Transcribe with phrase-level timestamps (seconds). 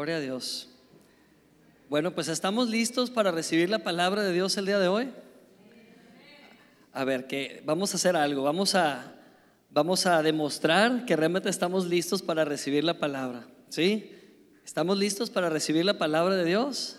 [0.00, 0.66] Gloria a Dios.
[1.90, 5.10] Bueno, pues estamos listos para recibir la palabra de Dios el día de hoy.
[6.94, 9.12] A ver, que vamos a hacer algo, vamos a
[9.68, 14.10] vamos a demostrar que realmente estamos listos para recibir la palabra, ¿sí?
[14.64, 16.96] ¿Estamos listos para recibir la palabra de Dios?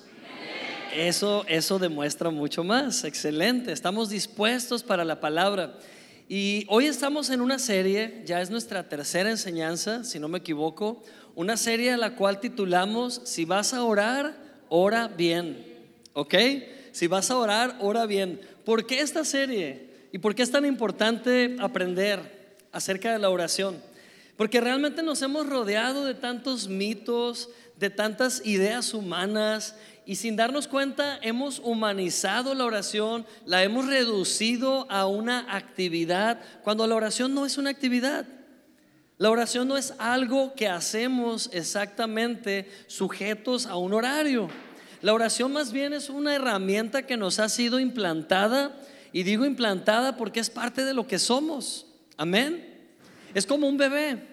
[0.96, 3.04] Eso eso demuestra mucho más.
[3.04, 3.72] Excelente.
[3.72, 5.76] Estamos dispuestos para la palabra.
[6.30, 11.04] Y hoy estamos en una serie, ya es nuestra tercera enseñanza, si no me equivoco,
[11.36, 14.36] una serie a la cual titulamos Si vas a orar,
[14.70, 15.66] ora bien.
[16.14, 16.36] ¿Ok?
[16.92, 18.42] Si vas a orar, ora bien.
[18.66, 19.90] ¿Por qué esta serie?
[20.12, 23.82] ¿Y por qué es tan importante aprender acerca de la oración?
[24.36, 30.68] Porque realmente nos hemos rodeado de tantos mitos, de tantas ideas humanas y sin darnos
[30.68, 37.46] cuenta hemos humanizado la oración, la hemos reducido a una actividad, cuando la oración no
[37.46, 38.26] es una actividad.
[39.22, 44.50] La oración no es algo que hacemos exactamente sujetos a un horario.
[45.04, 48.76] La oración más bien es una herramienta que nos ha sido implantada,
[49.14, 51.86] y digo implantada porque es parte de lo que somos.
[52.18, 52.68] Amén.
[53.36, 54.28] Es como un bebé.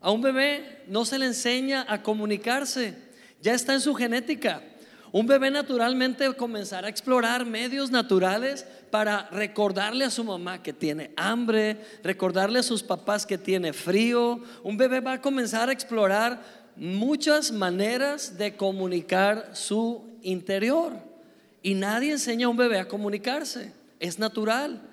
[0.00, 2.94] A un bebé no se le enseña a comunicarse,
[3.42, 4.62] ya está en su genética.
[5.10, 11.12] Un bebé naturalmente comenzará a explorar medios naturales para recordarle a su mamá que tiene
[11.16, 14.40] hambre, recordarle a sus papás que tiene frío.
[14.62, 16.42] Un bebé va a comenzar a explorar
[16.76, 20.92] muchas maneras de comunicar su interior.
[21.62, 24.87] Y nadie enseña a un bebé a comunicarse, es natural.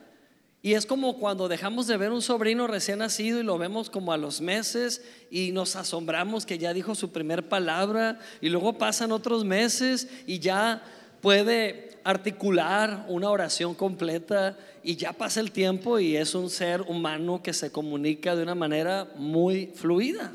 [0.66, 4.11] Y es como cuando dejamos de ver un sobrino recién nacido y lo vemos como
[4.11, 9.11] a los meses y nos asombramos que ya dijo su primer palabra y luego pasan
[9.11, 10.81] otros meses y ya
[11.21, 17.43] puede articular una oración completa y ya pasa el tiempo y es un ser humano
[17.43, 20.33] que se comunica de una manera muy fluida.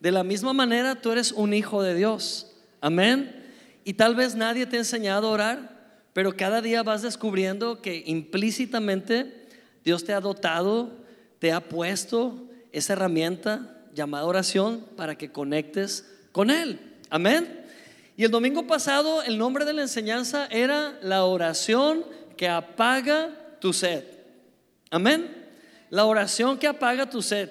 [0.00, 2.50] De la misma manera tú eres un hijo de Dios.
[2.80, 3.44] Amén.
[3.84, 8.04] Y tal vez nadie te ha enseñado a orar, pero cada día vas descubriendo que
[8.06, 9.44] implícitamente
[9.86, 10.90] Dios te ha dotado,
[11.38, 16.96] te ha puesto esa herramienta llamada oración para que conectes con Él.
[17.08, 17.64] Amén.
[18.16, 22.04] Y el domingo pasado el nombre de la enseñanza era la oración
[22.36, 23.30] que apaga
[23.60, 24.02] tu sed.
[24.90, 25.46] Amén.
[25.90, 27.48] La oración que apaga tu sed.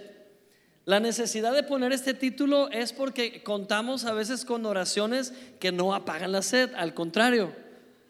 [0.84, 5.32] La necesidad de poner este título es porque contamos a veces con oraciones
[5.62, 7.54] que no apagan la sed, al contrario.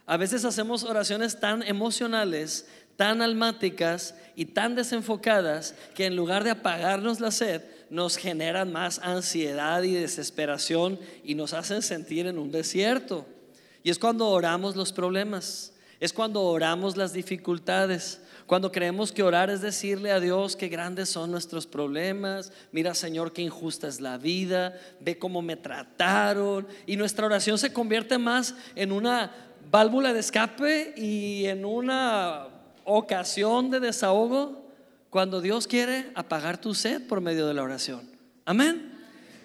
[0.08, 2.68] A veces hacemos oraciones tan emocionales,
[2.98, 9.00] tan almáticas y tan desenfocadas que en lugar de apagarnos la sed, nos generan más
[9.00, 13.26] ansiedad y desesperación y nos hacen sentir en un desierto.
[13.84, 19.50] Y es cuando oramos los problemas, es cuando oramos las dificultades, cuando creemos que orar
[19.50, 24.18] es decirle a Dios que grandes son nuestros problemas, mira Señor qué injusta es la
[24.18, 29.32] vida, ve cómo me trataron y nuestra oración se convierte más en una
[29.72, 32.55] válvula de escape y en una
[32.86, 34.66] ocasión de desahogo
[35.10, 38.10] cuando Dios quiere apagar tu sed por medio de la oración.
[38.46, 38.94] Amén.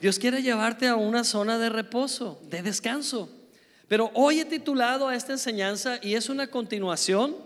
[0.01, 3.29] Dios quiere llevarte a una zona de reposo, de descanso.
[3.89, 7.37] Pero hoy he titulado a esta enseñanza y es una continuación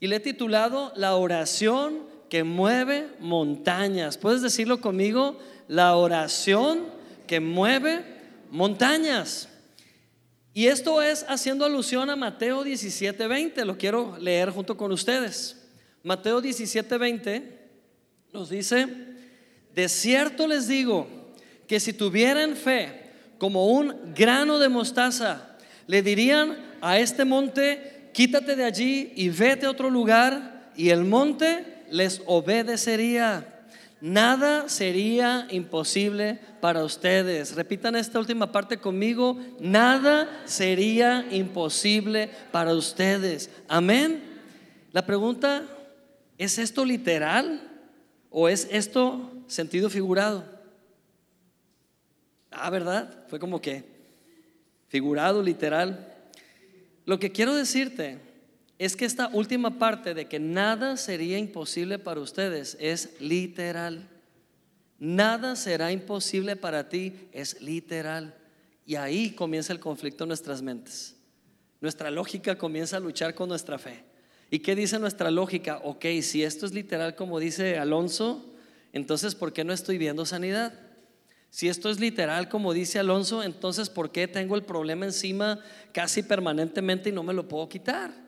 [0.00, 4.18] y le he titulado La oración que mueve montañas.
[4.18, 5.38] ¿Puedes decirlo conmigo?
[5.66, 6.80] La oración
[7.26, 8.04] que mueve
[8.50, 9.48] montañas.
[10.58, 15.56] Y esto es haciendo alusión a Mateo 17:20, lo quiero leer junto con ustedes.
[16.02, 17.44] Mateo 17:20
[18.32, 18.88] nos dice,
[19.72, 21.06] de cierto les digo
[21.68, 28.56] que si tuvieran fe como un grano de mostaza, le dirían a este monte, quítate
[28.56, 33.57] de allí y vete a otro lugar, y el monte les obedecería.
[34.00, 37.56] Nada sería imposible para ustedes.
[37.56, 39.36] Repitan esta última parte conmigo.
[39.58, 43.50] Nada sería imposible para ustedes.
[43.66, 44.22] Amén.
[44.92, 45.64] La pregunta,
[46.38, 47.60] ¿es esto literal
[48.30, 50.44] o es esto sentido figurado?
[52.52, 53.26] Ah, ¿verdad?
[53.28, 53.84] Fue como que
[54.88, 56.14] figurado, literal.
[57.04, 58.27] Lo que quiero decirte
[58.78, 64.08] es que esta última parte de que nada sería imposible para ustedes es literal.
[65.00, 68.36] Nada será imposible para ti es literal.
[68.86, 71.16] Y ahí comienza el conflicto en nuestras mentes.
[71.80, 74.04] Nuestra lógica comienza a luchar con nuestra fe.
[74.50, 75.80] ¿Y qué dice nuestra lógica?
[75.82, 78.46] Ok, si esto es literal como dice Alonso,
[78.92, 80.72] entonces ¿por qué no estoy viendo sanidad?
[81.50, 85.60] Si esto es literal como dice Alonso, entonces ¿por qué tengo el problema encima
[85.92, 88.27] casi permanentemente y no me lo puedo quitar?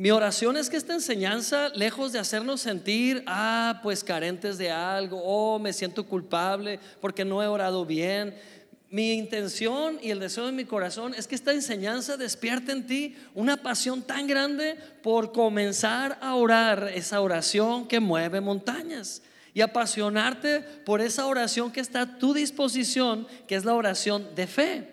[0.00, 5.20] Mi oración es que esta enseñanza, lejos de hacernos sentir, ah, pues carentes de algo,
[5.22, 8.34] oh, me siento culpable porque no he orado bien,
[8.88, 13.14] mi intención y el deseo de mi corazón es que esta enseñanza despierte en ti
[13.34, 19.20] una pasión tan grande por comenzar a orar esa oración que mueve montañas
[19.52, 24.46] y apasionarte por esa oración que está a tu disposición, que es la oración de
[24.46, 24.88] fe.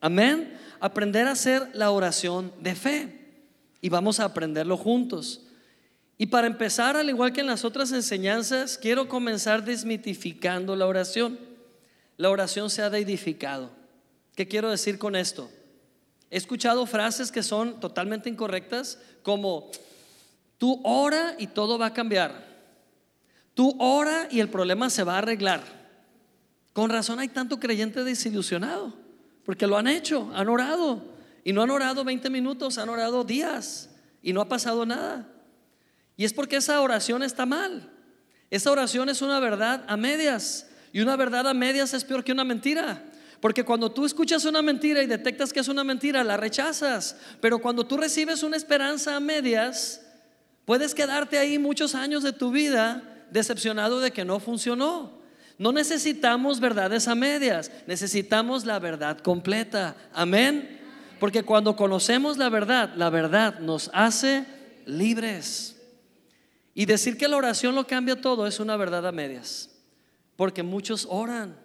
[0.00, 0.56] Amén.
[0.78, 3.23] Aprender a hacer la oración de fe.
[3.84, 5.42] Y vamos a aprenderlo juntos.
[6.16, 11.38] Y para empezar, al igual que en las otras enseñanzas, quiero comenzar desmitificando la oración.
[12.16, 13.68] La oración se ha edificado.
[14.34, 15.50] ¿Qué quiero decir con esto?
[16.30, 19.70] He escuchado frases que son totalmente incorrectas, como
[20.56, 22.42] tú ora y todo va a cambiar.
[23.52, 25.62] Tú ora y el problema se va a arreglar.
[26.72, 28.94] Con razón hay tanto creyente desilusionado,
[29.44, 31.13] porque lo han hecho, han orado.
[31.44, 33.90] Y no han orado 20 minutos, han orado días
[34.22, 35.28] y no ha pasado nada.
[36.16, 37.90] Y es porque esa oración está mal.
[38.50, 40.68] Esa oración es una verdad a medias.
[40.92, 43.04] Y una verdad a medias es peor que una mentira.
[43.40, 47.16] Porque cuando tú escuchas una mentira y detectas que es una mentira, la rechazas.
[47.40, 50.00] Pero cuando tú recibes una esperanza a medias,
[50.64, 55.20] puedes quedarte ahí muchos años de tu vida decepcionado de que no funcionó.
[55.58, 59.96] No necesitamos verdades a medias, necesitamos la verdad completa.
[60.12, 60.83] Amén.
[61.24, 64.44] Porque cuando conocemos la verdad, la verdad nos hace
[64.84, 65.74] libres.
[66.74, 69.70] Y decir que la oración lo cambia todo es una verdad a medias.
[70.36, 71.56] Porque muchos oran,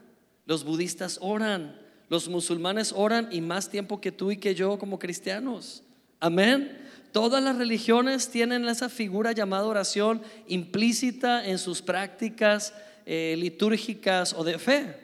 [0.45, 1.77] los budistas oran,
[2.07, 5.83] los musulmanes oran y más tiempo que tú y que yo como cristianos.
[6.21, 6.81] Amén.
[7.11, 12.73] Todas las religiones tienen esa figura llamada oración implícita en sus prácticas
[13.05, 14.95] eh, litúrgicas o de fe.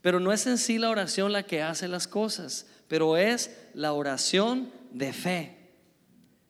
[0.00, 3.92] Pero no es en sí la oración la que hace las cosas, pero es la
[3.92, 5.56] oración de fe.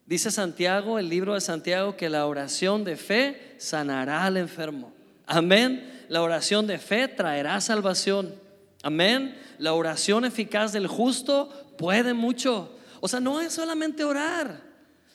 [0.06, 4.92] Dice Santiago, el libro de Santiago, que la oración de fe sanará al enfermo.
[5.26, 6.04] Amén.
[6.08, 8.34] La oración de fe traerá salvación.
[8.82, 9.36] Amén.
[9.58, 12.76] La oración eficaz del justo puede mucho.
[13.00, 14.62] O sea, no es solamente orar.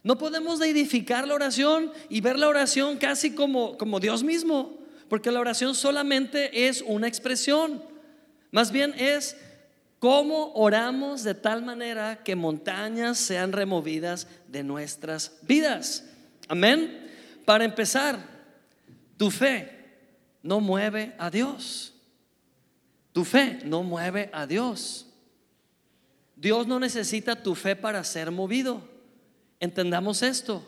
[0.04, 4.78] No podemos edificar la oración y ver la oración casi como, como Dios mismo,
[5.08, 7.84] porque la oración solamente es una expresión.
[8.52, 9.38] Más bien es
[10.02, 16.04] cómo oramos de tal manera que montañas sean removidas de nuestras vidas.
[16.48, 17.08] Amén.
[17.46, 18.18] Para empezar,
[19.16, 19.70] tu fe
[20.42, 21.94] no mueve a Dios.
[23.14, 25.06] Tu fe no mueve a Dios.
[26.36, 28.82] Dios no necesita tu fe para ser movido.
[29.60, 30.66] Entendamos esto.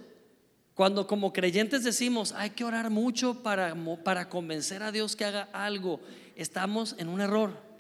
[0.75, 5.49] Cuando como creyentes decimos, hay que orar mucho para, para convencer a Dios que haga
[5.53, 5.99] algo,
[6.35, 7.72] estamos en un error.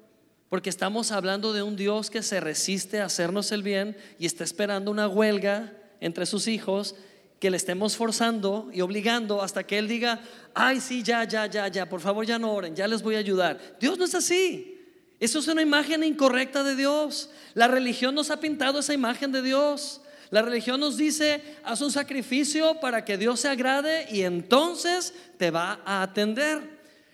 [0.53, 4.43] Porque estamos hablando de un Dios que se resiste a hacernos el bien y está
[4.43, 6.93] esperando una huelga entre sus hijos
[7.39, 10.21] que le estemos forzando y obligando hasta que Él diga,
[10.53, 13.17] ay, sí, ya, ya, ya, ya, por favor ya no oren, ya les voy a
[13.17, 13.77] ayudar.
[13.79, 14.79] Dios no es así.
[15.19, 17.31] Eso es una imagen incorrecta de Dios.
[17.55, 20.01] La religión nos ha pintado esa imagen de Dios.
[20.29, 25.49] La religión nos dice, haz un sacrificio para que Dios se agrade y entonces te
[25.49, 26.72] va a atender.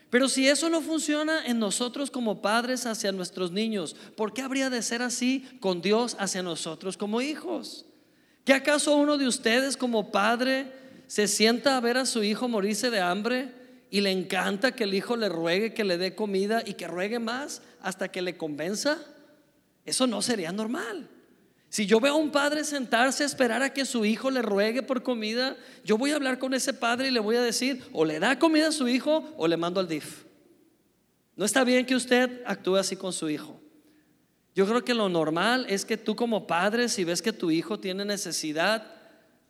[0.10, 4.70] Pero si eso no funciona en nosotros como padres hacia nuestros niños, ¿por qué habría
[4.70, 7.86] de ser así con Dios hacia nosotros como hijos?
[8.44, 10.72] ¿Qué acaso uno de ustedes como padre
[11.06, 13.54] se sienta a ver a su hijo morirse de hambre
[13.92, 17.20] y le encanta que el hijo le ruegue que le dé comida y que ruegue
[17.20, 18.98] más hasta que le convenza,
[19.86, 21.10] eso no sería normal.
[21.70, 24.82] Si yo veo a un padre sentarse a esperar a que su hijo le ruegue
[24.82, 28.06] por comida, yo voy a hablar con ese padre y le voy a decir, o
[28.06, 30.24] le da comida a su hijo o le mando al DIF.
[31.36, 33.62] No está bien que usted actúe así con su hijo.
[34.56, 37.80] Yo creo que lo normal es que tú como padre, si ves que tu hijo
[37.80, 38.92] tiene necesidad,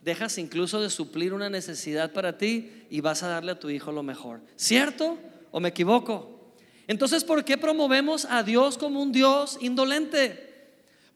[0.01, 3.93] dejas incluso de suplir una necesidad para ti y vas a darle a tu hijo
[3.93, 4.41] lo mejor.
[4.57, 5.17] ¿Cierto
[5.51, 6.53] o me equivoco?
[6.85, 10.49] Entonces, ¿por qué promovemos a Dios como un Dios indolente?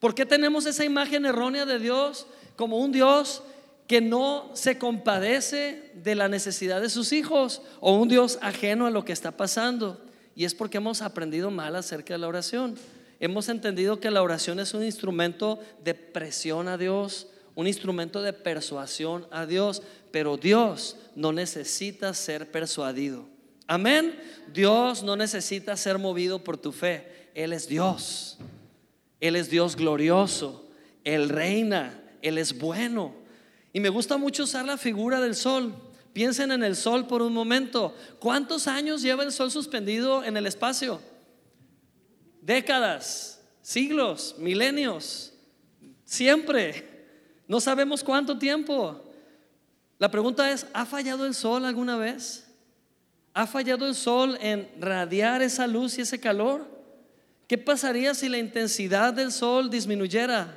[0.04, 3.42] ¿Por qué tenemos esa imagen errónea de Dios como un Dios
[3.86, 8.90] que no se compadece de la necesidad de sus hijos o un Dios ajeno a
[8.90, 9.98] lo que está pasando?
[10.36, 12.74] Y es porque hemos aprendido mal acerca de la oración.
[13.18, 18.34] Hemos entendido que la oración es un instrumento de presión a Dios, un instrumento de
[18.34, 19.80] persuasión a Dios,
[20.10, 23.24] pero Dios no necesita ser persuadido.
[23.66, 24.20] Amén.
[24.52, 27.30] Dios no necesita ser movido por tu fe.
[27.34, 28.36] Él es Dios.
[29.24, 30.68] Él es Dios glorioso.
[31.02, 31.98] Él reina.
[32.20, 33.14] Él es bueno.
[33.72, 35.74] Y me gusta mucho usar la figura del sol.
[36.12, 37.96] Piensen en el sol por un momento.
[38.18, 41.00] ¿Cuántos años lleva el sol suspendido en el espacio?
[42.42, 45.32] Décadas, siglos, milenios.
[46.04, 47.06] Siempre.
[47.48, 49.10] No sabemos cuánto tiempo.
[49.98, 52.46] La pregunta es, ¿ha fallado el sol alguna vez?
[53.32, 56.73] ¿Ha fallado el sol en radiar esa luz y ese calor?
[57.46, 60.54] ¿Qué pasaría si la intensidad del sol disminuyera?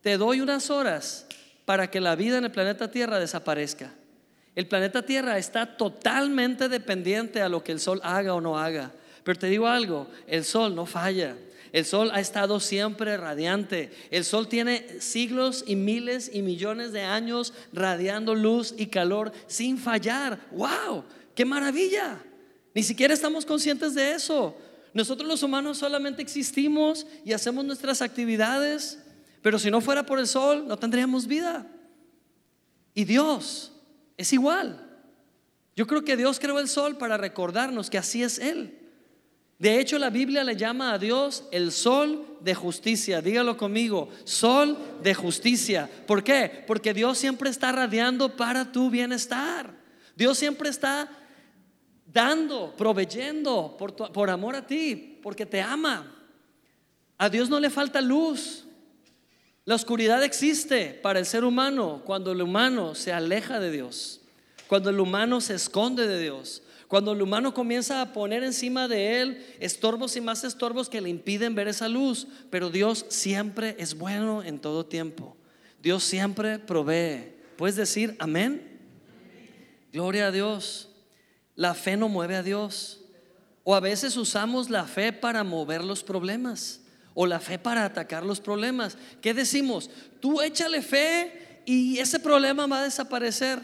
[0.00, 1.26] Te doy unas horas
[1.64, 3.92] para que la vida en el planeta Tierra desaparezca.
[4.54, 8.92] El planeta Tierra está totalmente dependiente a lo que el sol haga o no haga.
[9.24, 11.34] Pero te digo algo, el sol no falla.
[11.72, 13.90] El sol ha estado siempre radiante.
[14.12, 19.78] El sol tiene siglos y miles y millones de años radiando luz y calor sin
[19.78, 20.38] fallar.
[20.52, 21.04] ¡Wow!
[21.34, 22.22] ¡Qué maravilla!
[22.74, 24.56] Ni siquiera estamos conscientes de eso.
[24.94, 29.02] Nosotros los humanos solamente existimos y hacemos nuestras actividades,
[29.42, 31.66] pero si no fuera por el sol no tendríamos vida.
[32.94, 33.72] Y Dios
[34.16, 34.80] es igual.
[35.76, 38.78] Yo creo que Dios creó el sol para recordarnos que así es Él.
[39.58, 43.20] De hecho, la Biblia le llama a Dios el sol de justicia.
[43.20, 45.90] Dígalo conmigo, sol de justicia.
[46.06, 46.64] ¿Por qué?
[46.66, 49.74] Porque Dios siempre está radiando para tu bienestar.
[50.16, 51.08] Dios siempre está
[52.14, 56.14] dando, proveyendo por, amor a ti, porque te ama.
[57.18, 58.64] A Dios no le falta luz.
[59.64, 64.20] La oscuridad existe para el ser humano cuando el humano se aleja de Dios,
[64.68, 69.20] cuando el humano se esconde de Dios, cuando el humano comienza a poner encima de
[69.20, 73.98] él estorbos y más estorbos que le impiden ver esa luz, pero Dios siempre es
[73.98, 75.36] bueno en todo tiempo.
[75.82, 77.32] Dios siempre provee.
[77.56, 78.78] ¿Puedes decir amén?
[79.92, 80.93] Gloria a Dios.
[81.56, 83.00] La fe no mueve a Dios.
[83.62, 86.80] O a veces usamos la fe para mover los problemas
[87.14, 88.98] o la fe para atacar los problemas.
[89.20, 89.88] ¿Qué decimos?
[90.20, 93.60] Tú échale fe y ese problema va a desaparecer.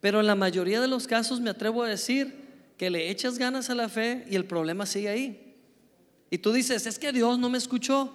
[0.00, 2.40] Pero en la mayoría de los casos me atrevo a decir
[2.78, 5.56] que le echas ganas a la fe y el problema sigue ahí.
[6.30, 8.14] Y tú dices, es que Dios no me escuchó,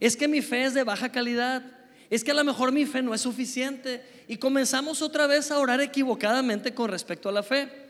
[0.00, 1.62] es que mi fe es de baja calidad,
[2.08, 4.02] es que a lo mejor mi fe no es suficiente.
[4.28, 7.85] Y comenzamos otra vez a orar equivocadamente con respecto a la fe.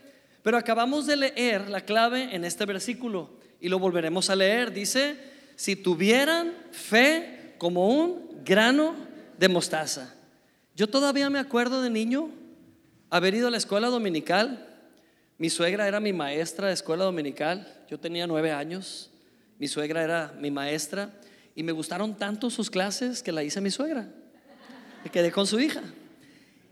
[0.47, 4.71] Pero acabamos de leer la clave en este versículo y lo volveremos a leer.
[4.71, 5.17] Dice,
[5.57, 8.95] si tuvieran fe como un grano
[9.37, 10.15] de mostaza.
[10.73, 12.31] Yo todavía me acuerdo de niño
[13.09, 14.63] haber ido a la escuela dominical
[15.37, 17.67] mi suegra era mi maestra de escuela dominical.
[17.89, 19.11] Yo tenía nueve años.
[19.59, 21.11] Mi suegra era mi maestra.
[21.55, 24.07] Y me gustaron tanto sus clases que la hice mi suegra.
[25.03, 25.83] Me quedé con su hija.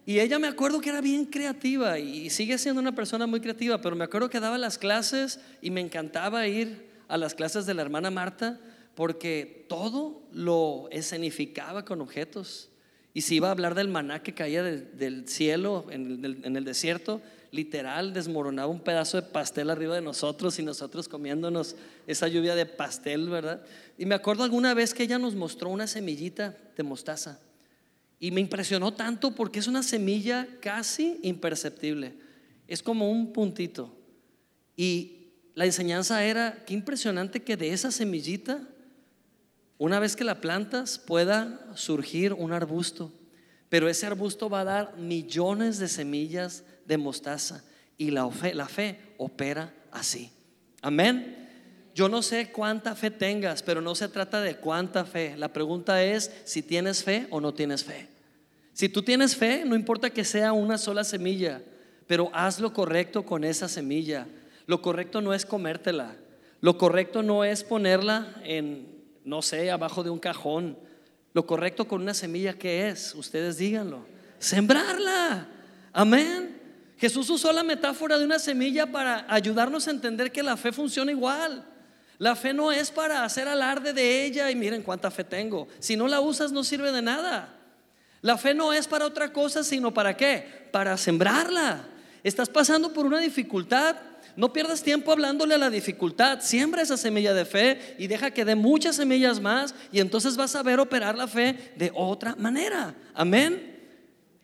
[0.06, 3.82] Y ella me acuerdo que era bien creativa y sigue siendo una persona muy creativa,
[3.82, 7.74] pero me acuerdo que daba las clases y me encantaba ir a las clases de
[7.74, 8.60] la hermana Marta
[8.94, 12.70] porque todo lo escenificaba con objetos.
[13.16, 17.22] Y si iba a hablar del maná que caía del, cielo en el desierto,
[17.52, 22.66] literal desmoronaba un pedazo de pastel arriba de nosotros y nosotros comiéndonos esa lluvia de
[22.66, 23.64] pastel, ¿verdad?
[23.98, 27.40] Y me acuerdo alguna vez que ella nos mostró una semillita de mostaza
[28.20, 32.16] y me impresionó tanto porque es una semilla casi imperceptible,
[32.68, 33.96] es como un puntito.
[34.76, 35.16] Y
[35.54, 38.68] la enseñanza era, qué impresionante que de esa semillita,
[39.78, 43.12] una vez que la plantas, pueda surgir un arbusto.
[43.70, 47.64] Pero ese arbusto va a dar millones de semillas de mostaza
[47.98, 50.32] y la fe, opera así.
[50.82, 51.45] Amén.
[51.96, 55.38] Yo no sé cuánta fe tengas, pero no se trata de cuánta fe.
[55.38, 58.10] La pregunta es si tienes fe o no tienes fe.
[58.74, 61.62] Si tú tienes fe, no importa que sea una sola semilla,
[62.06, 64.28] pero haz lo correcto con esa semilla.
[64.68, 66.18] Lo correcto no es comértela.
[66.60, 68.90] Lo correcto no es ponerla en,
[69.24, 70.78] no sé, abajo de un cajón.
[71.32, 73.16] Lo correcto con una semilla, ¿qué es?
[73.16, 74.06] Ustedes díganlo.
[74.38, 75.48] Sembrarla.
[75.94, 76.62] Amén.
[76.98, 81.14] Jesús usó la metáfora de una semilla para ayudarnos a entender que la fe funciona
[81.14, 81.66] igual.
[82.18, 85.68] La fe no es para hacer alarde de ella y miren cuánta fe tengo.
[85.80, 87.54] Si no la usas no sirve de nada.
[88.22, 90.68] La fe no es para otra cosa, sino para qué?
[90.72, 91.88] Para sembrarla.
[92.24, 93.98] Estás pasando por una dificultad.
[94.36, 96.40] No pierdas tiempo hablándole a la dificultad.
[96.42, 100.56] Siembra esa semilla de fe y deja que dé muchas semillas más y entonces vas
[100.56, 102.96] a ver operar la fe de otra manera.
[103.14, 103.76] Amén.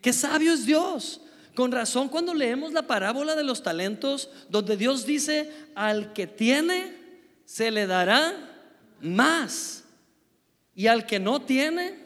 [0.00, 1.20] Qué sabio es Dios.
[1.54, 7.01] Con razón cuando leemos la parábola de los talentos, donde Dios dice, al que tiene,
[7.52, 8.32] se le dará
[9.02, 9.84] más.
[10.74, 11.98] Y al que no tiene,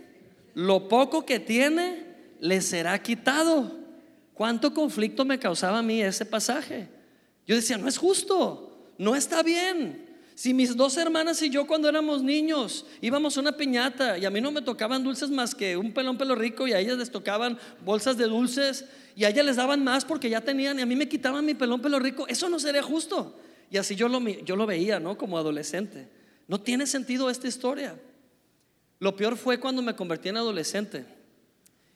[0.55, 2.05] lo poco que tiene,
[2.41, 3.79] le será quitado.
[4.35, 6.89] ¿Cuánto conflicto me causaba a mí ese pasaje?
[7.47, 10.19] Yo decía, no es justo, no está bien.
[10.35, 14.31] Si mis dos hermanas y yo cuando éramos niños íbamos a una piñata y a
[14.31, 17.13] mí no me tocaban dulces más que un pelón pelo rico y a ellas les
[17.13, 18.85] tocaban bolsas de dulces
[19.15, 21.55] y a ellas les daban más porque ya tenían y a mí me quitaban mi
[21.55, 23.33] pelón pelo rico, eso no sería justo.
[23.71, 25.19] Y así yo lo, yo lo veía, ¿no?
[25.19, 26.09] Como adolescente.
[26.49, 27.99] No tiene sentido esta historia.
[28.99, 31.05] Lo peor fue cuando me convertí en adolescente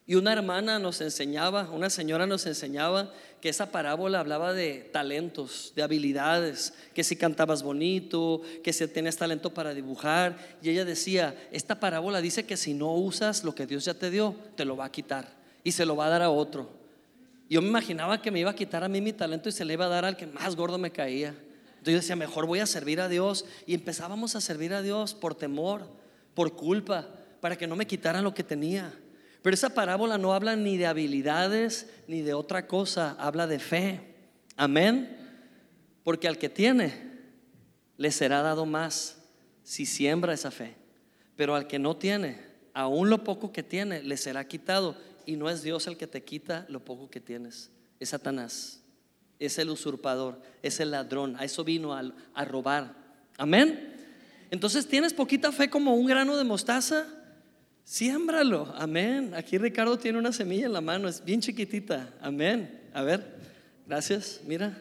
[0.06, 5.72] Y una hermana nos enseñaba, una señora nos enseñaba que esa parábola hablaba de talentos,
[5.74, 10.36] de habilidades, que si cantabas bonito, que si tenías talento para dibujar.
[10.62, 14.10] Y ella decía, esta parábola dice que si no usas lo que Dios ya te
[14.10, 16.68] dio, te lo va a quitar y se lo va a dar a otro.
[17.48, 19.72] Yo me imaginaba que me iba a quitar a mí mi talento y se le
[19.72, 21.34] iba a dar al que más gordo me caía.
[21.80, 23.46] Entonces yo decía, mejor voy a servir a Dios.
[23.64, 25.88] Y empezábamos a servir a Dios por temor,
[26.34, 27.08] por culpa,
[27.40, 28.92] para que no me quitaran lo que tenía.
[29.40, 34.14] Pero esa parábola no habla ni de habilidades ni de otra cosa, habla de fe.
[34.56, 35.16] Amén.
[36.04, 36.92] Porque al que tiene,
[37.96, 39.16] le será dado más
[39.62, 40.76] si siembra esa fe.
[41.34, 42.42] Pero al que no tiene,
[42.74, 44.98] aún lo poco que tiene, le será quitado.
[45.24, 48.79] Y no es Dios el que te quita lo poco que tienes, es Satanás,
[49.40, 51.34] es el usurpador, es el ladrón.
[51.36, 52.94] A eso vino a, robar.
[53.38, 53.94] Amén.
[54.50, 57.06] Entonces tienes poquita fe como un grano de mostaza.
[57.82, 59.32] Siémbralo, amén.
[59.34, 62.88] Aquí Ricardo tiene una semilla en la mano, es bien chiquitita, amén.
[62.92, 63.24] A ver,
[63.86, 64.78] gracias, mira.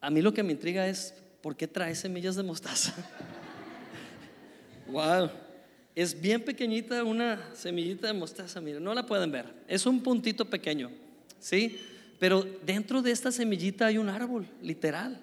[0.00, 2.92] A mí lo que me intriga es, ¿por qué trae semillas de mostaza?
[4.88, 5.30] wow,
[5.94, 10.44] es bien pequeñita una semillita de mostaza, mira, no la pueden ver, es un puntito
[10.44, 10.90] pequeño,
[11.38, 11.78] ¿sí?
[12.18, 15.20] Pero dentro de esta semillita hay un árbol, literal.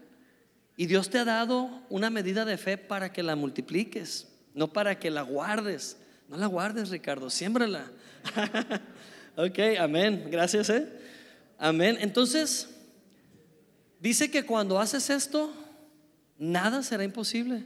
[0.77, 4.97] Y Dios te ha dado una medida de fe para que la multipliques no para
[4.97, 5.97] que la guardes.
[6.27, 7.91] No la guardes, Ricardo, siémbrala.
[9.35, 10.27] ok, amén.
[10.31, 10.87] Gracias, ¿eh?
[11.59, 11.97] Amén.
[11.99, 12.69] Entonces,
[13.99, 15.53] dice que cuando haces esto,
[16.39, 17.65] nada será imposible.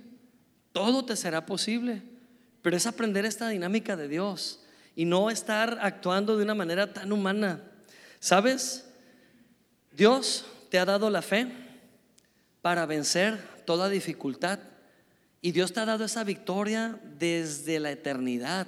[0.74, 2.02] Todo te será posible.
[2.62, 4.62] Pero es aprender esta dinámica de Dios
[4.96, 7.62] y no estar actuando de una manera tan humana.
[8.20, 8.89] ¿Sabes?
[9.92, 11.48] Dios te ha dado la fe
[12.62, 14.60] para vencer toda dificultad.
[15.42, 18.68] Y Dios te ha dado esa victoria desde la eternidad.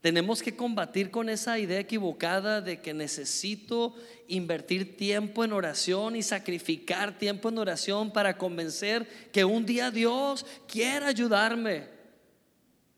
[0.00, 3.94] Tenemos que combatir con esa idea equivocada de que necesito
[4.28, 10.46] invertir tiempo en oración y sacrificar tiempo en oración para convencer que un día Dios
[10.68, 11.97] quiera ayudarme.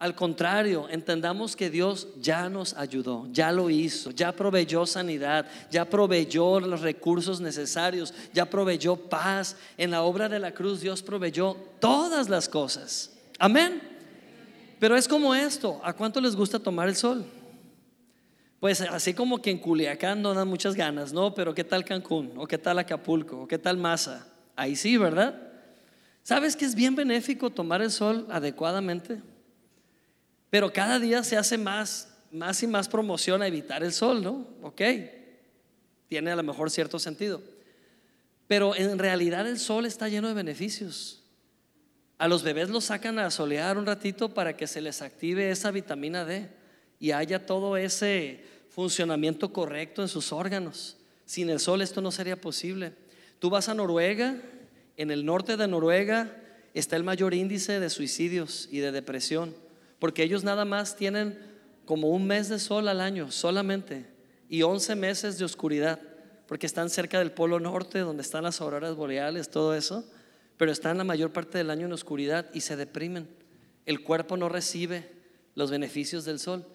[0.00, 5.84] Al contrario, entendamos que Dios ya nos ayudó, ya lo hizo, ya proveyó sanidad, ya
[5.84, 9.56] proveyó los recursos necesarios, ya proveyó paz.
[9.76, 13.10] En la obra de la cruz Dios proveyó todas las cosas.
[13.38, 13.82] Amén.
[14.78, 17.22] Pero es como esto, ¿a cuánto les gusta tomar el sol?
[18.58, 21.34] Pues así como que en Culiacán no dan muchas ganas, ¿no?
[21.34, 22.32] Pero ¿qué tal Cancún?
[22.38, 23.42] ¿O qué tal Acapulco?
[23.42, 24.26] ¿O qué tal Masa?
[24.56, 25.38] Ahí sí, ¿verdad?
[26.22, 29.20] ¿Sabes que es bien benéfico tomar el sol adecuadamente?
[30.50, 34.46] Pero cada día se hace más, más y más promoción a evitar el sol, ¿no?
[34.62, 34.82] Ok,
[36.08, 37.40] tiene a lo mejor cierto sentido.
[38.48, 41.22] Pero en realidad el sol está lleno de beneficios.
[42.18, 45.70] A los bebés los sacan a solear un ratito para que se les active esa
[45.70, 46.48] vitamina D
[46.98, 50.96] y haya todo ese funcionamiento correcto en sus órganos.
[51.24, 52.92] Sin el sol esto no sería posible.
[53.38, 54.36] Tú vas a Noruega,
[54.96, 56.36] en el norte de Noruega
[56.74, 59.54] está el mayor índice de suicidios y de depresión
[60.00, 61.38] porque ellos nada más tienen
[61.84, 64.06] como un mes de sol al año solamente
[64.48, 66.00] y 11 meses de oscuridad,
[66.48, 70.04] porque están cerca del polo norte, donde están las auroras boreales, todo eso,
[70.56, 73.28] pero están la mayor parte del año en oscuridad y se deprimen.
[73.86, 75.12] El cuerpo no recibe
[75.54, 76.66] los beneficios del sol.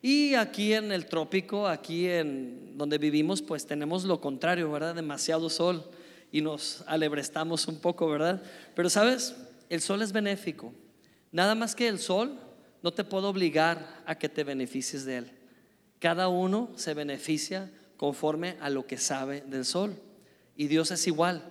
[0.00, 4.94] Y aquí en el trópico, aquí en donde vivimos, pues tenemos lo contrario, ¿verdad?
[4.94, 5.84] Demasiado sol
[6.30, 8.42] y nos alebrestamos un poco, ¿verdad?
[8.74, 9.34] Pero sabes,
[9.68, 10.72] el sol es benéfico.
[11.32, 12.38] Nada más que el sol
[12.82, 15.32] no te puedo obligar a que te beneficies de él.
[15.98, 20.00] Cada uno se beneficia conforme a lo que sabe del sol.
[20.56, 21.42] Y Dios es igual.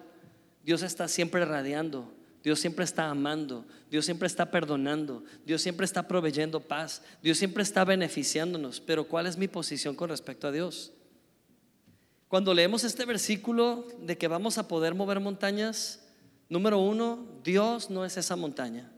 [0.64, 2.14] Dios está siempre radiando.
[2.44, 3.66] Dios siempre está amando.
[3.92, 5.24] Dios siempre está perdonando.
[5.46, 7.02] Dios siempre está proveyendo paz.
[7.22, 8.80] Dios siempre está beneficiándonos.
[8.80, 10.94] Pero ¿cuál es mi posición con respecto a Dios?
[12.28, 16.06] Cuando leemos este versículo de que vamos a poder mover montañas,
[16.50, 18.92] número uno, Dios no es esa montaña.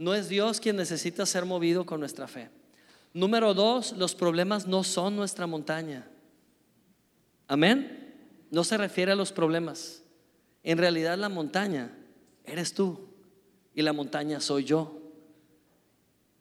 [0.00, 2.48] No es Dios quien necesita ser movido con nuestra fe.
[3.12, 6.08] Número dos, los problemas no son nuestra montaña.
[7.46, 8.16] Amén.
[8.50, 10.02] No se refiere a los problemas.
[10.62, 11.94] En realidad la montaña
[12.46, 13.10] eres tú
[13.74, 15.02] y la montaña soy yo.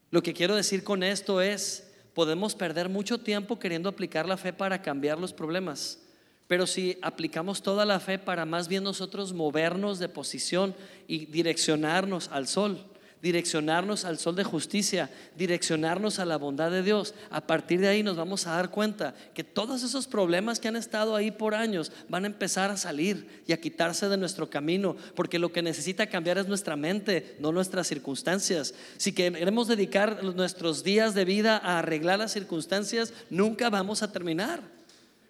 [0.09, 4.53] Lo que quiero decir con esto es, podemos perder mucho tiempo queriendo aplicar la fe
[4.53, 5.99] para cambiar los problemas.
[6.47, 10.73] Pero si aplicamos toda la fe para más bien nosotros movernos de posición
[11.07, 12.85] y direccionarnos al sol,
[13.21, 17.13] direccionarnos al sol de justicia, direccionarnos a la bondad de Dios.
[17.29, 20.75] A partir de ahí nos vamos a dar cuenta que todos esos problemas que han
[20.75, 24.95] estado ahí por años van a empezar a salir y a quitarse de nuestro camino,
[25.15, 28.73] porque lo que necesita cambiar es nuestra mente, no nuestras circunstancias.
[28.97, 34.61] Si queremos dedicar nuestros días de vida a arreglar las circunstancias, nunca vamos a terminar.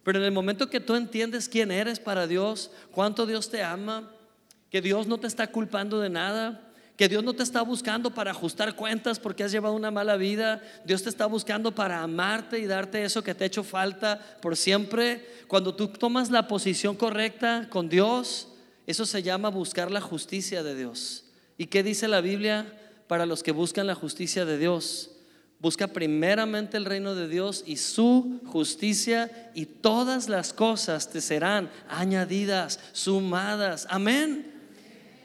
[0.03, 4.09] Pero en el momento que tú entiendes quién eres para Dios, cuánto Dios te ama,
[4.69, 6.68] que Dios no te está culpando de nada,
[6.99, 10.61] que Dios no te está buscando para ajustar cuentas porque has llevado una mala vida.
[10.83, 14.57] Dios te está buscando para amarte y darte eso que te ha hecho falta por
[14.57, 15.25] siempre.
[15.47, 18.49] Cuando tú tomas la posición correcta con Dios,
[18.85, 21.23] eso se llama buscar la justicia de Dios.
[21.57, 25.11] ¿Y qué dice la Biblia para los que buscan la justicia de Dios?
[25.61, 31.69] Busca primeramente el reino de Dios y su justicia y todas las cosas te serán
[31.87, 33.87] añadidas, sumadas.
[33.89, 34.51] Amén.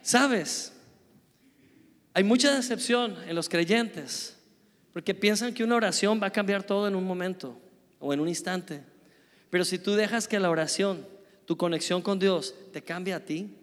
[0.02, 0.73] ¿Sabes?
[2.16, 4.36] Hay mucha decepción en los creyentes
[4.92, 7.60] porque piensan que una oración va a cambiar todo en un momento
[7.98, 8.82] o en un instante.
[9.50, 11.04] Pero si tú dejas que la oración,
[11.44, 13.56] tu conexión con Dios, te cambie a ti,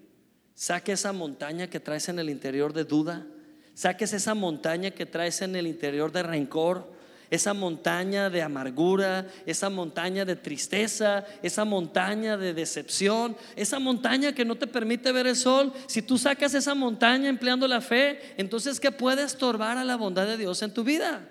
[0.54, 3.26] saque esa montaña que traes en el interior de duda,
[3.74, 6.92] saques esa montaña que traes en el interior de rencor,
[7.32, 14.44] esa montaña de amargura, esa montaña de tristeza, esa montaña de decepción, esa montaña que
[14.44, 15.72] no te permite ver el sol.
[15.88, 20.28] Si tú sacas esa montaña empleando la fe, entonces ¿qué puede estorbar a la bondad
[20.28, 21.26] de Dios en tu vida?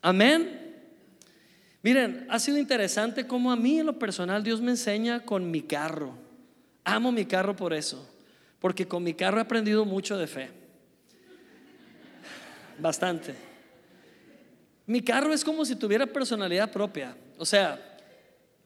[0.00, 0.86] Amén.
[1.82, 5.62] Miren, ha sido interesante cómo a mí en lo personal Dios me enseña con mi
[5.62, 6.14] carro.
[6.84, 8.08] Amo mi carro por eso,
[8.60, 10.50] porque con mi carro he aprendido mucho de fe.
[12.78, 13.47] Bastante.
[14.88, 17.14] Mi carro es como si tuviera personalidad propia.
[17.36, 17.78] O sea,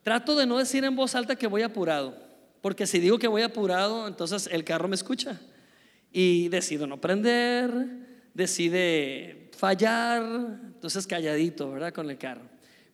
[0.04, 2.16] trato de no decir en voz alta que voy apurado,
[2.61, 5.40] porque si digo que voy apurado, entonces el carro me escucha.
[6.12, 7.72] Y decido no prender,
[8.35, 11.92] decide fallar, entonces calladito, ¿verdad?
[11.92, 12.42] Con el carro.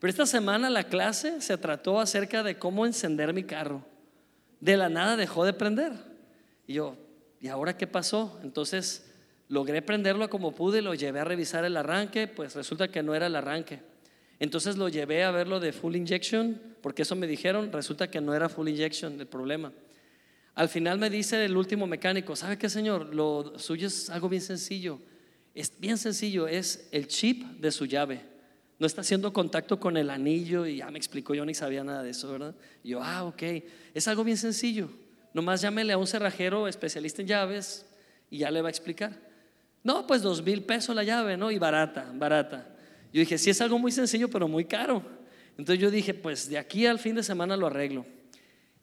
[0.00, 3.84] Pero esta semana la clase se trató acerca de cómo encender mi carro.
[4.58, 5.92] De la nada dejó de prender.
[6.66, 6.96] Y yo,
[7.42, 8.40] ¿y ahora qué pasó?
[8.42, 9.07] Entonces
[9.48, 13.26] Logré prenderlo como pude, lo llevé a revisar el arranque, pues resulta que no era
[13.26, 13.80] el arranque.
[14.38, 18.34] Entonces lo llevé a verlo de full injection, porque eso me dijeron, resulta que no
[18.34, 19.72] era full injection el problema.
[20.54, 23.14] Al final me dice el último mecánico, ¿sabe qué señor?
[23.14, 25.00] Lo suyo es algo bien sencillo.
[25.54, 28.20] Es bien sencillo, es el chip de su llave.
[28.78, 32.02] No está haciendo contacto con el anillo y ya me explicó, yo ni sabía nada
[32.02, 32.54] de eso, ¿verdad?
[32.84, 33.42] Yo, ah, ok,
[33.94, 34.90] es algo bien sencillo.
[35.32, 37.86] Nomás llámele a un cerrajero especialista en llaves
[38.30, 39.27] y ya le va a explicar.
[39.88, 41.50] No, pues dos mil pesos la llave, ¿no?
[41.50, 42.66] Y barata, barata.
[43.10, 45.02] Yo dije, sí es algo muy sencillo, pero muy caro.
[45.56, 48.04] Entonces yo dije, pues de aquí al fin de semana lo arreglo.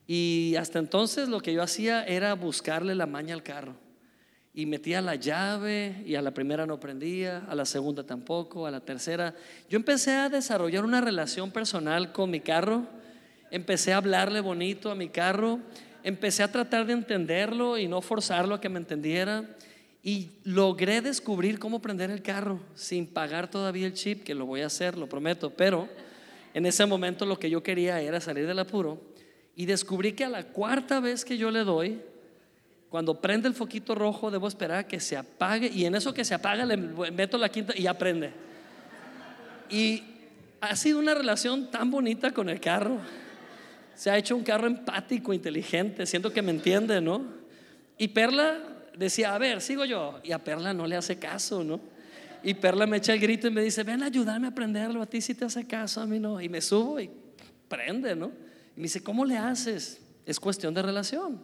[0.08, 3.76] Y hasta entonces lo que yo hacía era buscarle la maña al carro.
[4.52, 8.72] Y metía la llave y a la primera no prendía, a la segunda tampoco, a
[8.72, 9.36] la tercera.
[9.70, 12.88] Yo empecé a desarrollar una relación personal con mi carro.
[13.52, 15.60] Empecé a hablarle bonito a mi carro.
[16.02, 19.46] Empecé a tratar de entenderlo y no forzarlo a que me entendiera.
[20.08, 24.62] Y logré descubrir cómo prender el carro sin pagar todavía el chip, que lo voy
[24.62, 25.50] a hacer, lo prometo.
[25.50, 25.90] Pero
[26.54, 29.02] en ese momento lo que yo quería era salir del apuro.
[29.56, 32.00] Y descubrí que a la cuarta vez que yo le doy,
[32.90, 35.72] cuando prende el foquito rojo, debo esperar que se apague.
[35.74, 38.30] Y en eso que se apaga, le meto la quinta y ya prende.
[39.72, 40.04] Y
[40.62, 43.00] ha sido una relación tan bonita con el carro.
[43.96, 47.24] Se ha hecho un carro empático, inteligente, siento que me entiende, ¿no?
[47.98, 50.20] Y Perla decía, a ver, sigo yo.
[50.24, 51.80] Y a Perla no le hace caso, ¿no?
[52.44, 55.20] Y Perla me echa el grito y me dice, ven, ayúdame a aprenderlo, a ti
[55.22, 56.40] si te hace caso, a mí no.
[56.40, 57.10] Y me subo y
[57.68, 58.32] prende, ¿no?
[58.76, 60.00] Y me dice, ¿cómo le haces?
[60.26, 61.40] Es cuestión de relación.